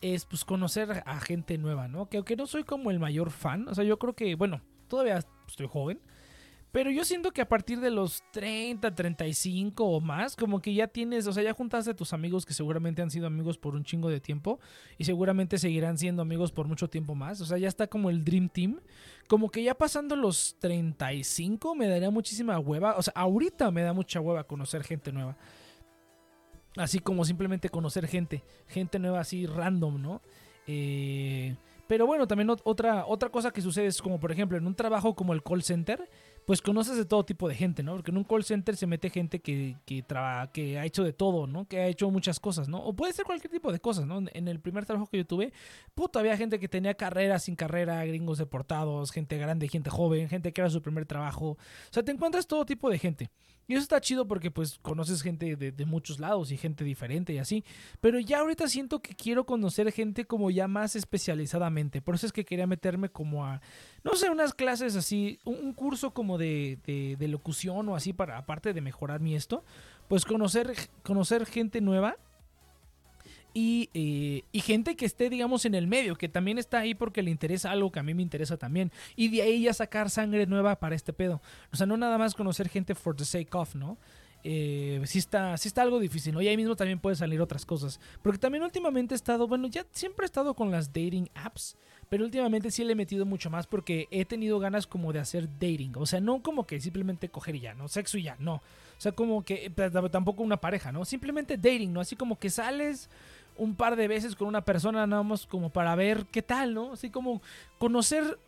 [0.00, 2.08] es pues conocer a gente nueva, ¿no?
[2.08, 5.20] Que aunque no soy como el mayor fan, o sea, yo creo que, bueno, todavía
[5.46, 6.00] estoy joven,
[6.72, 10.88] Pero yo siento que a partir de los 30, 35 o más, como que ya
[10.88, 13.84] tienes, o sea, ya juntaste a tus amigos que seguramente han sido amigos por un
[13.84, 14.58] chingo de tiempo
[14.96, 17.42] y seguramente seguirán siendo amigos por mucho tiempo más.
[17.42, 18.80] O sea, ya está como el Dream Team.
[19.28, 22.96] Como que ya pasando los 35 me daría muchísima hueva.
[22.96, 25.36] O sea, ahorita me da mucha hueva conocer gente nueva.
[26.76, 28.42] Así como simplemente conocer gente.
[28.66, 30.22] Gente nueva así random, ¿no?
[30.66, 31.54] Eh,
[31.86, 34.74] pero bueno, también ot- otra, otra cosa que sucede es como, por ejemplo, en un
[34.74, 36.08] trabajo como el call center,
[36.46, 37.94] pues conoces de todo tipo de gente, ¿no?
[37.94, 41.12] Porque en un call center se mete gente que, que, traba- que ha hecho de
[41.12, 41.66] todo, ¿no?
[41.66, 42.78] Que ha hecho muchas cosas, ¿no?
[42.82, 44.22] O puede ser cualquier tipo de cosas, ¿no?
[44.32, 45.52] En el primer trabajo que yo tuve,
[45.94, 50.52] puto, había gente que tenía carrera sin carrera, gringos deportados, gente grande, gente joven, gente
[50.52, 51.50] que era su primer trabajo.
[51.50, 51.58] O
[51.90, 53.30] sea, te encuentras todo tipo de gente.
[53.68, 57.32] Y eso está chido porque pues conoces gente de, de muchos lados y gente diferente
[57.32, 57.64] y así.
[58.00, 62.02] Pero ya ahorita siento que quiero conocer gente como ya más especializadamente.
[62.02, 63.60] Por eso es que quería meterme como a,
[64.04, 68.36] no sé, unas clases así, un, curso como de, de, de locución o así para,
[68.36, 69.64] aparte de mejorar mi esto,
[70.08, 72.16] pues conocer, conocer gente nueva.
[73.54, 77.22] Y, eh, y gente que esté, digamos, en el medio, que también está ahí porque
[77.22, 78.90] le interesa algo que a mí me interesa también.
[79.16, 81.42] Y de ahí ya sacar sangre nueva para este pedo.
[81.72, 83.98] O sea, no nada más conocer gente for the sake of, ¿no?
[84.44, 86.42] Eh, está, sí está algo difícil, ¿no?
[86.42, 88.00] Y ahí mismo también pueden salir otras cosas.
[88.22, 91.76] Porque también últimamente he estado, bueno, ya siempre he estado con las dating apps,
[92.08, 95.48] pero últimamente sí le he metido mucho más porque he tenido ganas como de hacer
[95.48, 95.92] dating.
[95.96, 97.88] O sea, no como que simplemente coger y ya, ¿no?
[97.88, 98.54] Sexo y ya, no.
[98.54, 101.04] O sea, como que pero tampoco una pareja, ¿no?
[101.04, 102.00] Simplemente dating, ¿no?
[102.00, 103.08] Así como que sales
[103.56, 106.92] un par de veces con una persona nada más como para ver qué tal, ¿no?
[106.92, 107.42] Así como
[107.78, 108.38] conocer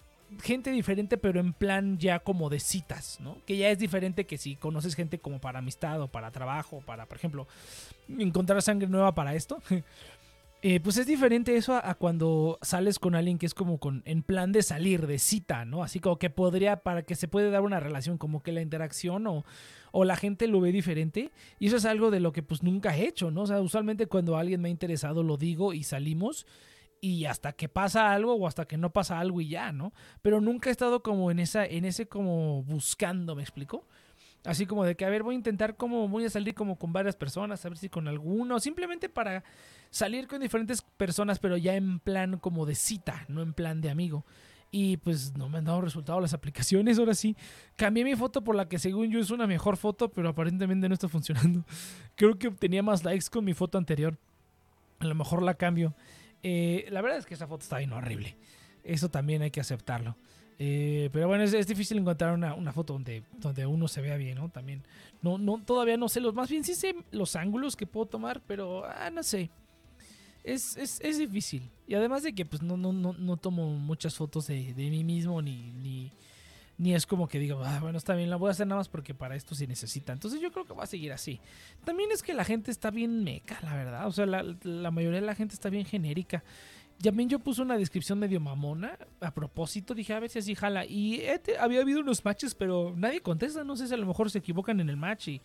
[0.43, 3.37] gente diferente, pero en plan ya como de citas, ¿no?
[3.47, 7.07] Que ya es diferente que si conoces gente como para amistad o para trabajo, para,
[7.07, 7.47] por ejemplo,
[8.09, 9.63] encontrar sangre nueva para esto.
[10.67, 14.03] Eh, pues es diferente eso a, a, cuando sales con alguien que es como con
[14.07, 15.83] en plan de salir, de cita, ¿no?
[15.83, 19.27] Así como que podría, para que se puede dar una relación, como que la interacción
[19.27, 19.45] o,
[19.93, 21.33] o la gente lo ve diferente.
[21.59, 23.43] Y eso es algo de lo que pues nunca he hecho, ¿no?
[23.43, 26.47] O sea, usualmente cuando alguien me ha interesado lo digo y salimos
[26.99, 29.93] y hasta que pasa algo o hasta que no pasa algo y ya, ¿no?
[30.23, 33.87] Pero nunca he estado como en esa, en ese como buscando, ¿me explico?
[34.45, 36.93] Así como de que, a ver, voy a intentar como, voy a salir como con
[36.93, 39.43] varias personas, a ver si con alguno, simplemente para
[39.91, 43.91] salir con diferentes personas, pero ya en plan como de cita, no en plan de
[43.91, 44.25] amigo.
[44.71, 47.37] Y pues no me han dado resultado las aplicaciones, ahora sí.
[47.77, 50.95] Cambié mi foto por la que según yo es una mejor foto, pero aparentemente no
[50.95, 51.65] está funcionando.
[52.17, 54.19] Creo que tenía más likes con mi foto anterior.
[54.99, 55.95] A lo mejor la cambio.
[56.43, 58.37] Eh, la verdad es que esa foto está bien horrible.
[58.83, 60.17] Eso también hay que aceptarlo.
[60.59, 64.37] Eh, pero bueno, es, difícil encontrar una, una, foto donde, donde uno se vea bien,
[64.37, 64.49] ¿no?
[64.49, 64.83] También.
[65.21, 66.35] No, no, todavía no sé los.
[66.35, 69.51] Más bien sí sé los ángulos que puedo tomar, pero ah, no sé.
[70.45, 71.71] Es, es, es, difícil.
[71.87, 75.03] Y además de que pues no, no, no, no tomo muchas fotos de, de mí
[75.03, 76.13] mismo, ni, ni,
[76.77, 78.89] ni, es como que digo, ah, bueno, está bien, la voy a hacer nada más
[78.89, 80.13] porque para esto se necesita.
[80.13, 81.41] Entonces yo creo que va a seguir así.
[81.85, 84.07] También es que la gente está bien meca, la verdad.
[84.07, 86.45] O sea, la, la mayoría de la gente está bien genérica.
[87.03, 88.99] También yo puse una descripción medio mamona.
[89.21, 90.85] A propósito, dije a ver si así jala.
[90.87, 91.23] Y
[91.61, 93.65] había habido unos matches, pero nadie contesta.
[93.65, 95.43] No sé si a lo mejor se equivocan en el match y,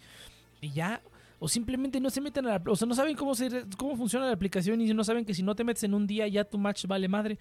[0.62, 1.02] y ya.
[1.40, 2.72] O simplemente no se meten a la.
[2.72, 3.34] O sea, no saben cómo,
[3.78, 6.28] cómo funciona la aplicación y no saben que si no te metes en un día
[6.28, 7.40] ya tu match vale madre.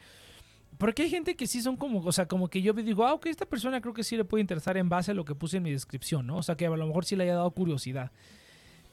[0.78, 3.26] Porque hay gente que sí son como, o sea, como que yo digo, ah, ok,
[3.26, 5.64] esta persona creo que sí le puede interesar en base a lo que puse en
[5.64, 6.36] mi descripción, ¿no?
[6.36, 8.12] O sea, que a lo mejor sí le haya dado curiosidad.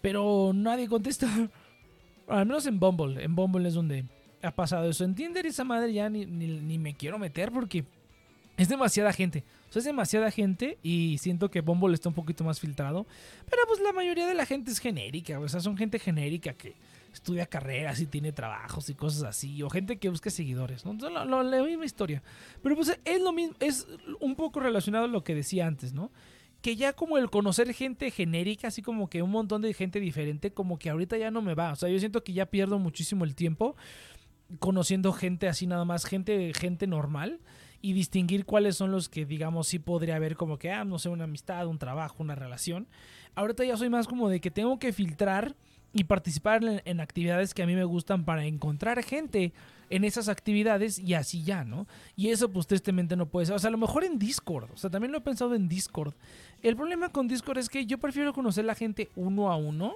[0.01, 1.27] Pero nadie contesta.
[2.27, 3.23] Al menos en Bumble.
[3.23, 4.05] En Bumble es donde
[4.45, 5.03] ha pasado eso.
[5.03, 7.85] En Tinder esa madre ya ni, ni, ni, me quiero meter porque
[8.57, 9.43] es demasiada gente.
[9.69, 13.05] O sea, es demasiada gente y siento que Bumble está un poquito más filtrado.
[13.49, 15.39] Pero pues la mayoría de la gente es genérica.
[15.39, 16.73] O sea, son gente genérica que
[17.13, 19.61] estudia carreras y tiene trabajos y cosas así.
[19.63, 20.85] O gente que busca seguidores.
[20.85, 20.91] ¿no?
[20.91, 22.21] Entonces, lo, la misma historia.
[22.61, 23.55] Pero pues es lo mismo.
[23.59, 23.87] Es
[24.19, 26.11] un poco relacionado a lo que decía antes, ¿no?
[26.65, 30.49] que ya como el conocer gente genérica, así como que un montón de gente diferente,
[30.49, 31.73] como que ahorita ya no me va.
[31.73, 33.75] O sea, yo siento que ya pierdo muchísimo el tiempo
[34.59, 37.39] conociendo gente así nada más, gente, gente normal
[37.81, 41.09] y distinguir cuáles son los que digamos sí podría haber como que, ah, no sé,
[41.09, 42.87] una amistad, un trabajo, una relación.
[43.35, 45.55] Ahorita ya soy más como de que tengo que filtrar
[45.93, 49.53] y participar en, en, actividades que a mí me gustan para encontrar gente
[49.89, 51.87] en esas actividades y así ya, ¿no?
[52.15, 53.55] Y eso pues tristemente no puede ser.
[53.55, 54.71] O sea, a lo mejor en Discord.
[54.71, 56.13] O sea, también lo he pensado en Discord.
[56.63, 59.95] El problema con Discord es que yo prefiero conocer la gente uno a uno.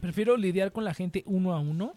[0.00, 1.94] Prefiero lidiar con la gente uno a uno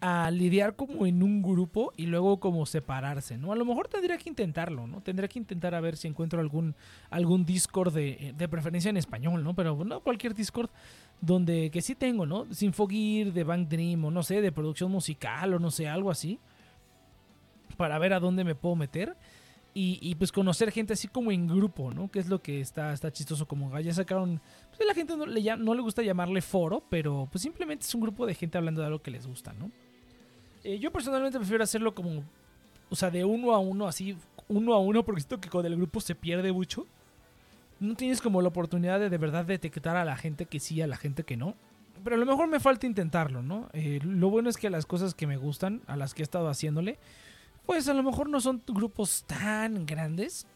[0.00, 3.52] a lidiar como en un grupo y luego como separarse, ¿no?
[3.52, 5.00] A lo mejor tendría que intentarlo, ¿no?
[5.00, 6.74] Tendría que intentar a ver si encuentro algún,
[7.10, 9.54] algún Discord de, de preferencia en español, ¿no?
[9.54, 10.70] Pero no cualquier Discord
[11.20, 12.46] donde que sí tengo, ¿no?
[12.52, 16.38] Sinfogear, de Bank Dream o no sé, de producción musical o no sé, algo así.
[17.76, 19.16] Para ver a dónde me puedo meter.
[19.76, 22.08] Y, pues conocer gente así como en grupo, ¿no?
[22.08, 23.48] Que es lo que está, está chistoso.
[23.48, 24.40] Como ya sacaron.
[24.76, 28.02] Pues la gente no le, no le gusta llamarle foro, pero pues simplemente es un
[28.02, 29.72] grupo de gente hablando de algo que les gusta, ¿no?
[30.64, 32.24] Eh, yo personalmente prefiero hacerlo como.
[32.90, 34.16] O sea, de uno a uno, así,
[34.48, 36.86] uno a uno, porque siento que con el grupo se pierde mucho.
[37.80, 40.86] No tienes como la oportunidad de de verdad detectar a la gente que sí, a
[40.86, 41.54] la gente que no.
[42.02, 43.68] Pero a lo mejor me falta intentarlo, ¿no?
[43.72, 46.48] Eh, lo bueno es que las cosas que me gustan, a las que he estado
[46.48, 46.98] haciéndole,
[47.66, 50.46] pues a lo mejor no son grupos tan grandes.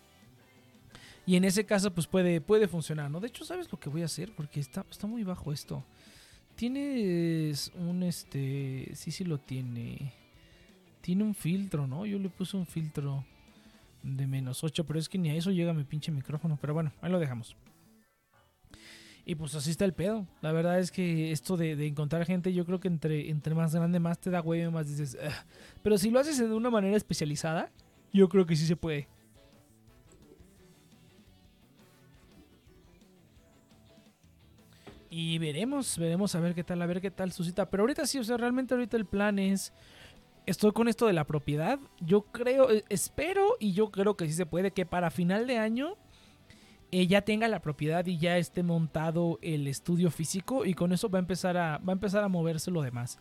[1.27, 3.21] Y en ese caso, pues puede, puede funcionar, ¿no?
[3.21, 4.33] De hecho, ¿sabes lo que voy a hacer?
[4.35, 5.85] Porque está, está muy bajo esto.
[6.59, 8.91] Tienes un, este...
[8.95, 10.13] Sí, sí lo tiene.
[11.01, 12.05] Tiene un filtro, ¿no?
[12.05, 13.25] Yo le puse un filtro
[14.03, 16.59] de menos 8, pero es que ni a eso llega mi pinche micrófono.
[16.61, 17.57] Pero bueno, ahí lo dejamos.
[19.25, 20.27] Y pues así está el pedo.
[20.41, 24.01] La verdad es que esto de, encontrar gente, yo creo que entre, entre más grande,
[24.01, 25.17] más te da huevo, más dices...
[25.85, 27.71] Pero si lo haces de una manera especializada,
[28.13, 29.07] yo creo que sí se puede.
[35.11, 37.71] Y veremos, veremos a ver qué tal, a ver qué tal su cita.
[37.71, 39.73] Pero ahorita sí, o sea, realmente ahorita el plan es...
[40.47, 41.79] Estoy con esto de la propiedad.
[42.01, 45.59] Yo creo, eh, espero y yo creo que sí se puede que para final de
[45.59, 45.97] año
[46.91, 51.11] eh, ya tenga la propiedad y ya esté montado el estudio físico y con eso
[51.11, 53.19] va a empezar a, va a, empezar a moverse lo demás.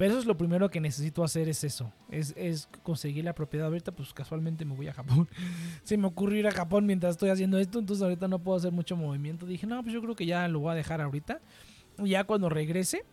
[0.00, 1.92] Pero eso es lo primero que necesito hacer, es eso.
[2.10, 3.66] Es, es conseguir la propiedad.
[3.66, 5.28] Ahorita pues casualmente me voy a Japón.
[5.84, 8.72] Se me ocurrió ir a Japón mientras estoy haciendo esto, entonces ahorita no puedo hacer
[8.72, 9.44] mucho movimiento.
[9.44, 11.42] Dije, no, pues yo creo que ya lo voy a dejar ahorita.
[11.98, 13.04] Y ya cuando regrese,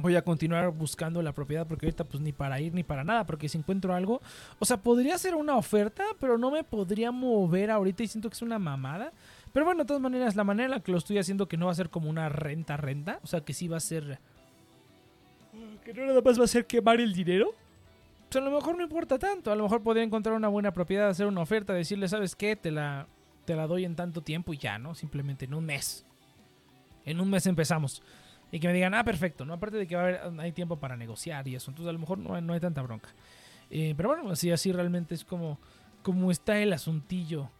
[0.00, 3.26] voy a continuar buscando la propiedad porque ahorita pues ni para ir ni para nada,
[3.26, 4.22] porque si encuentro algo,
[4.60, 8.36] o sea, podría ser una oferta, pero no me podría mover ahorita y siento que
[8.36, 9.12] es una mamada.
[9.52, 11.66] Pero bueno, de todas maneras, la manera en la que lo estoy haciendo que no
[11.66, 14.18] va a ser como una renta renta, o sea, que sí va a ser
[15.84, 17.54] que no nada más va a ser quemar el dinero.
[18.28, 21.08] Pues a lo mejor no importa tanto, a lo mejor podría encontrar una buena propiedad,
[21.08, 22.56] hacer una oferta, decirle, "¿Sabes qué?
[22.56, 23.06] Te la
[23.44, 24.94] te la doy en tanto tiempo y ya, ¿no?
[24.94, 26.06] Simplemente en un mes.
[27.04, 28.02] En un mes empezamos
[28.50, 29.54] y que me digan, ah, perfecto, ¿no?
[29.54, 31.98] Aparte de que va a haber, hay tiempo para negociar y eso, entonces a lo
[31.98, 33.08] mejor no hay, no hay tanta bronca.
[33.70, 35.58] Eh, pero bueno, así, así realmente es como,
[36.02, 37.50] como está el asuntillo.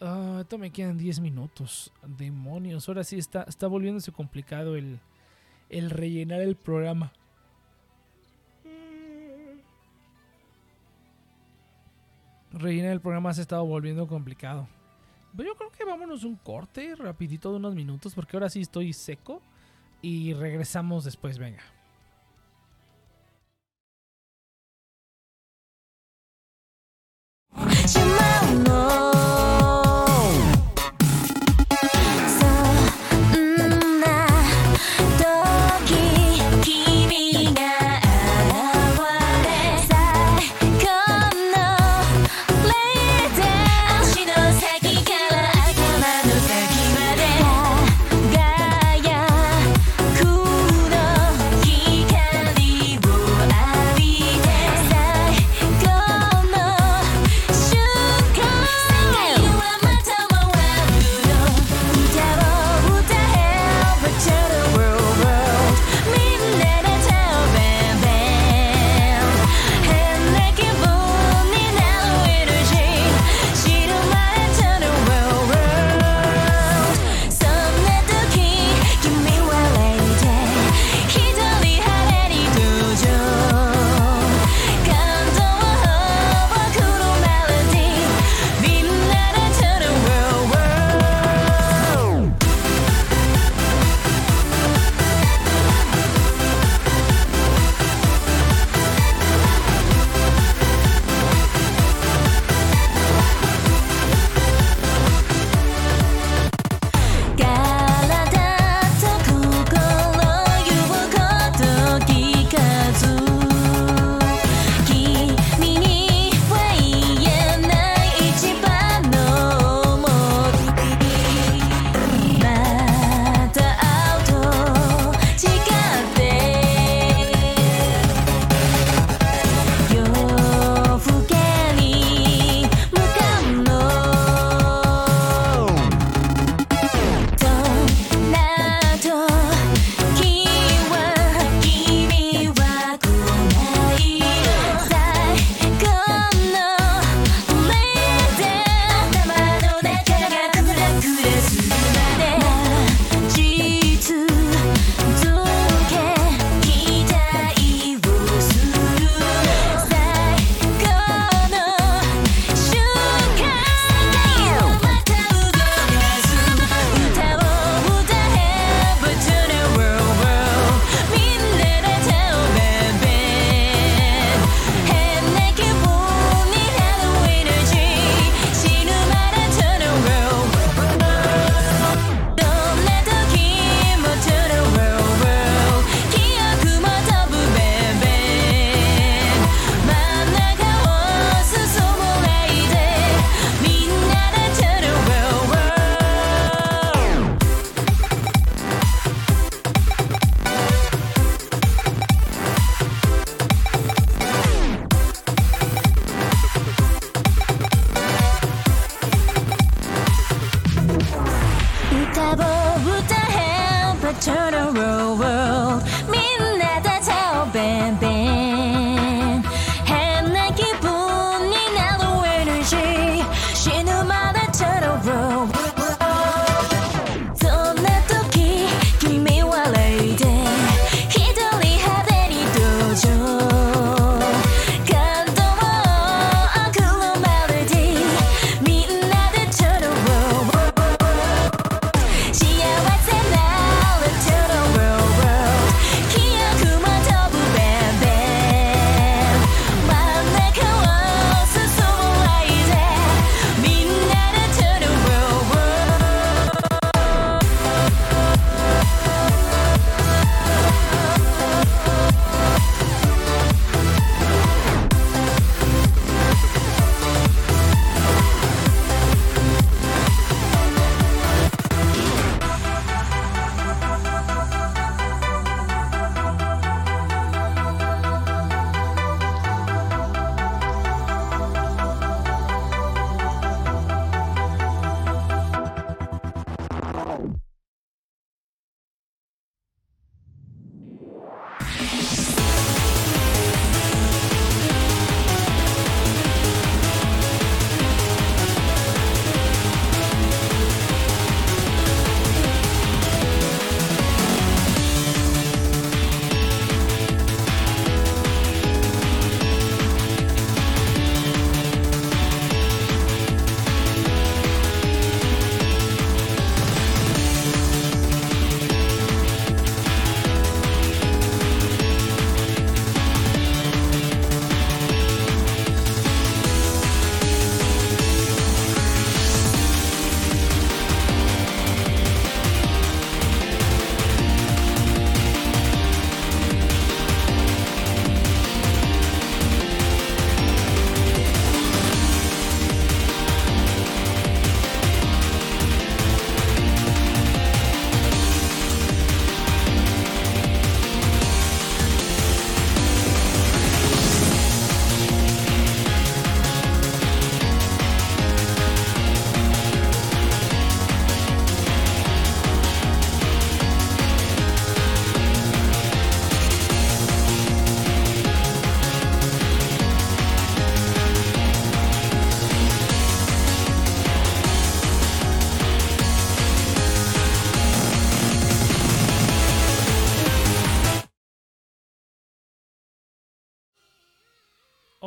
[0.00, 1.92] Ah, esto me quedan 10 minutos.
[2.04, 4.98] Demonios, ahora sí está, está volviéndose complicado el,
[5.68, 7.12] el rellenar el programa.
[12.52, 14.68] Reina, el programa se ha estado volviendo complicado.
[15.36, 18.92] Pero yo creo que vámonos un corte rapidito de unos minutos porque ahora sí estoy
[18.92, 19.40] seco
[20.02, 21.62] y regresamos después, venga.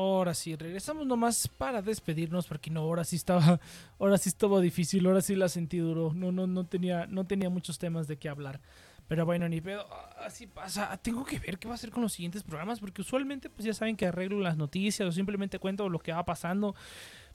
[0.03, 3.59] Ahora sí, regresamos nomás para despedirnos porque no, ahora sí estaba,
[3.99, 6.11] ahora sí estaba difícil, ahora sí la sentí duro.
[6.13, 8.59] No, no, no tenía, no tenía muchos temas de qué hablar.
[9.07, 9.85] Pero bueno, ni pedo,
[10.25, 10.95] así pasa.
[10.97, 13.73] Tengo que ver qué va a hacer con los siguientes programas porque usualmente pues ya
[13.73, 16.75] saben que arreglo las noticias o simplemente cuento lo que va pasando.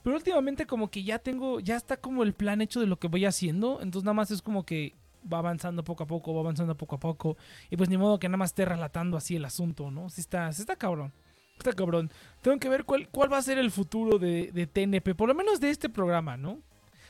[0.03, 3.07] Pero últimamente como que ya tengo, ya está como el plan hecho de lo que
[3.07, 3.79] voy haciendo.
[3.81, 4.95] Entonces nada más es como que
[5.31, 7.37] va avanzando poco a poco, va avanzando poco a poco.
[7.69, 10.09] Y pues ni modo que nada más esté relatando así el asunto, ¿no?
[10.09, 11.13] Sí está, sí está cabrón.
[11.59, 12.09] Está cabrón.
[12.41, 15.35] Tengo que ver cuál, cuál va a ser el futuro de, de TNP, por lo
[15.35, 16.59] menos de este programa, ¿no?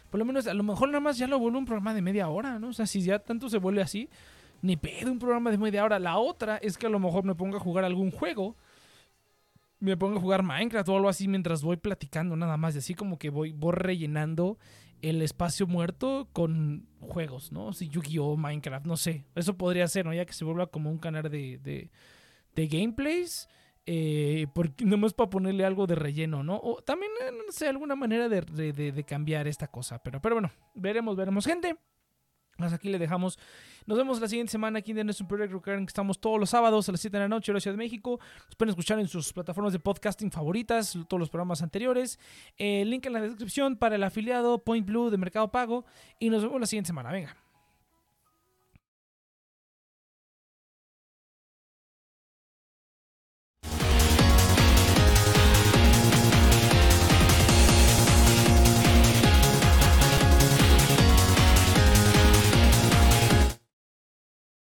[0.10, 2.30] Por lo menos, a lo mejor nada más ya lo vuelvo un programa de media
[2.30, 2.70] hora, ¿no?
[2.70, 4.10] O sea, si ya tanto se vuelve así,
[4.64, 6.00] ni pedo un programa de media hora.
[6.00, 8.56] La otra es que a lo mejor me ponga a jugar algún juego.
[9.80, 12.74] Me ponga a jugar Minecraft o algo así mientras voy platicando nada más.
[12.74, 14.58] Y así como que voy, voy rellenando
[15.04, 17.72] el espacio muerto con juegos, ¿no?
[17.72, 18.36] Si Yu-Gi-Oh!
[18.36, 19.26] Minecraft, no sé.
[19.36, 20.14] Eso podría ser, ¿no?
[20.14, 21.92] Ya que se vuelva como un canal de, de,
[22.56, 23.48] de gameplays.
[23.92, 26.60] Eh, porque nomás para ponerle algo de relleno, ¿no?
[26.62, 29.98] O también, eh, no sé, alguna manera de, cambiar esta cosa.
[30.04, 31.48] Pero, pero bueno, veremos, veremos.
[31.48, 31.76] Gente,
[32.60, 33.40] hasta aquí le dejamos.
[33.88, 36.88] Nos vemos la siguiente semana aquí en The Superior Recuerden que estamos todos los sábados
[36.88, 38.20] a las 7 de la noche la Ciudad de México.
[38.46, 42.20] Nos pueden escuchar en sus plataformas de podcasting favoritas, todos los programas anteriores.
[42.58, 45.84] Eh, link en la descripción para el afiliado Point Blue de Mercado Pago.
[46.20, 47.12] Y nos vemos la siguiente semana.
[47.12, 47.36] Venga.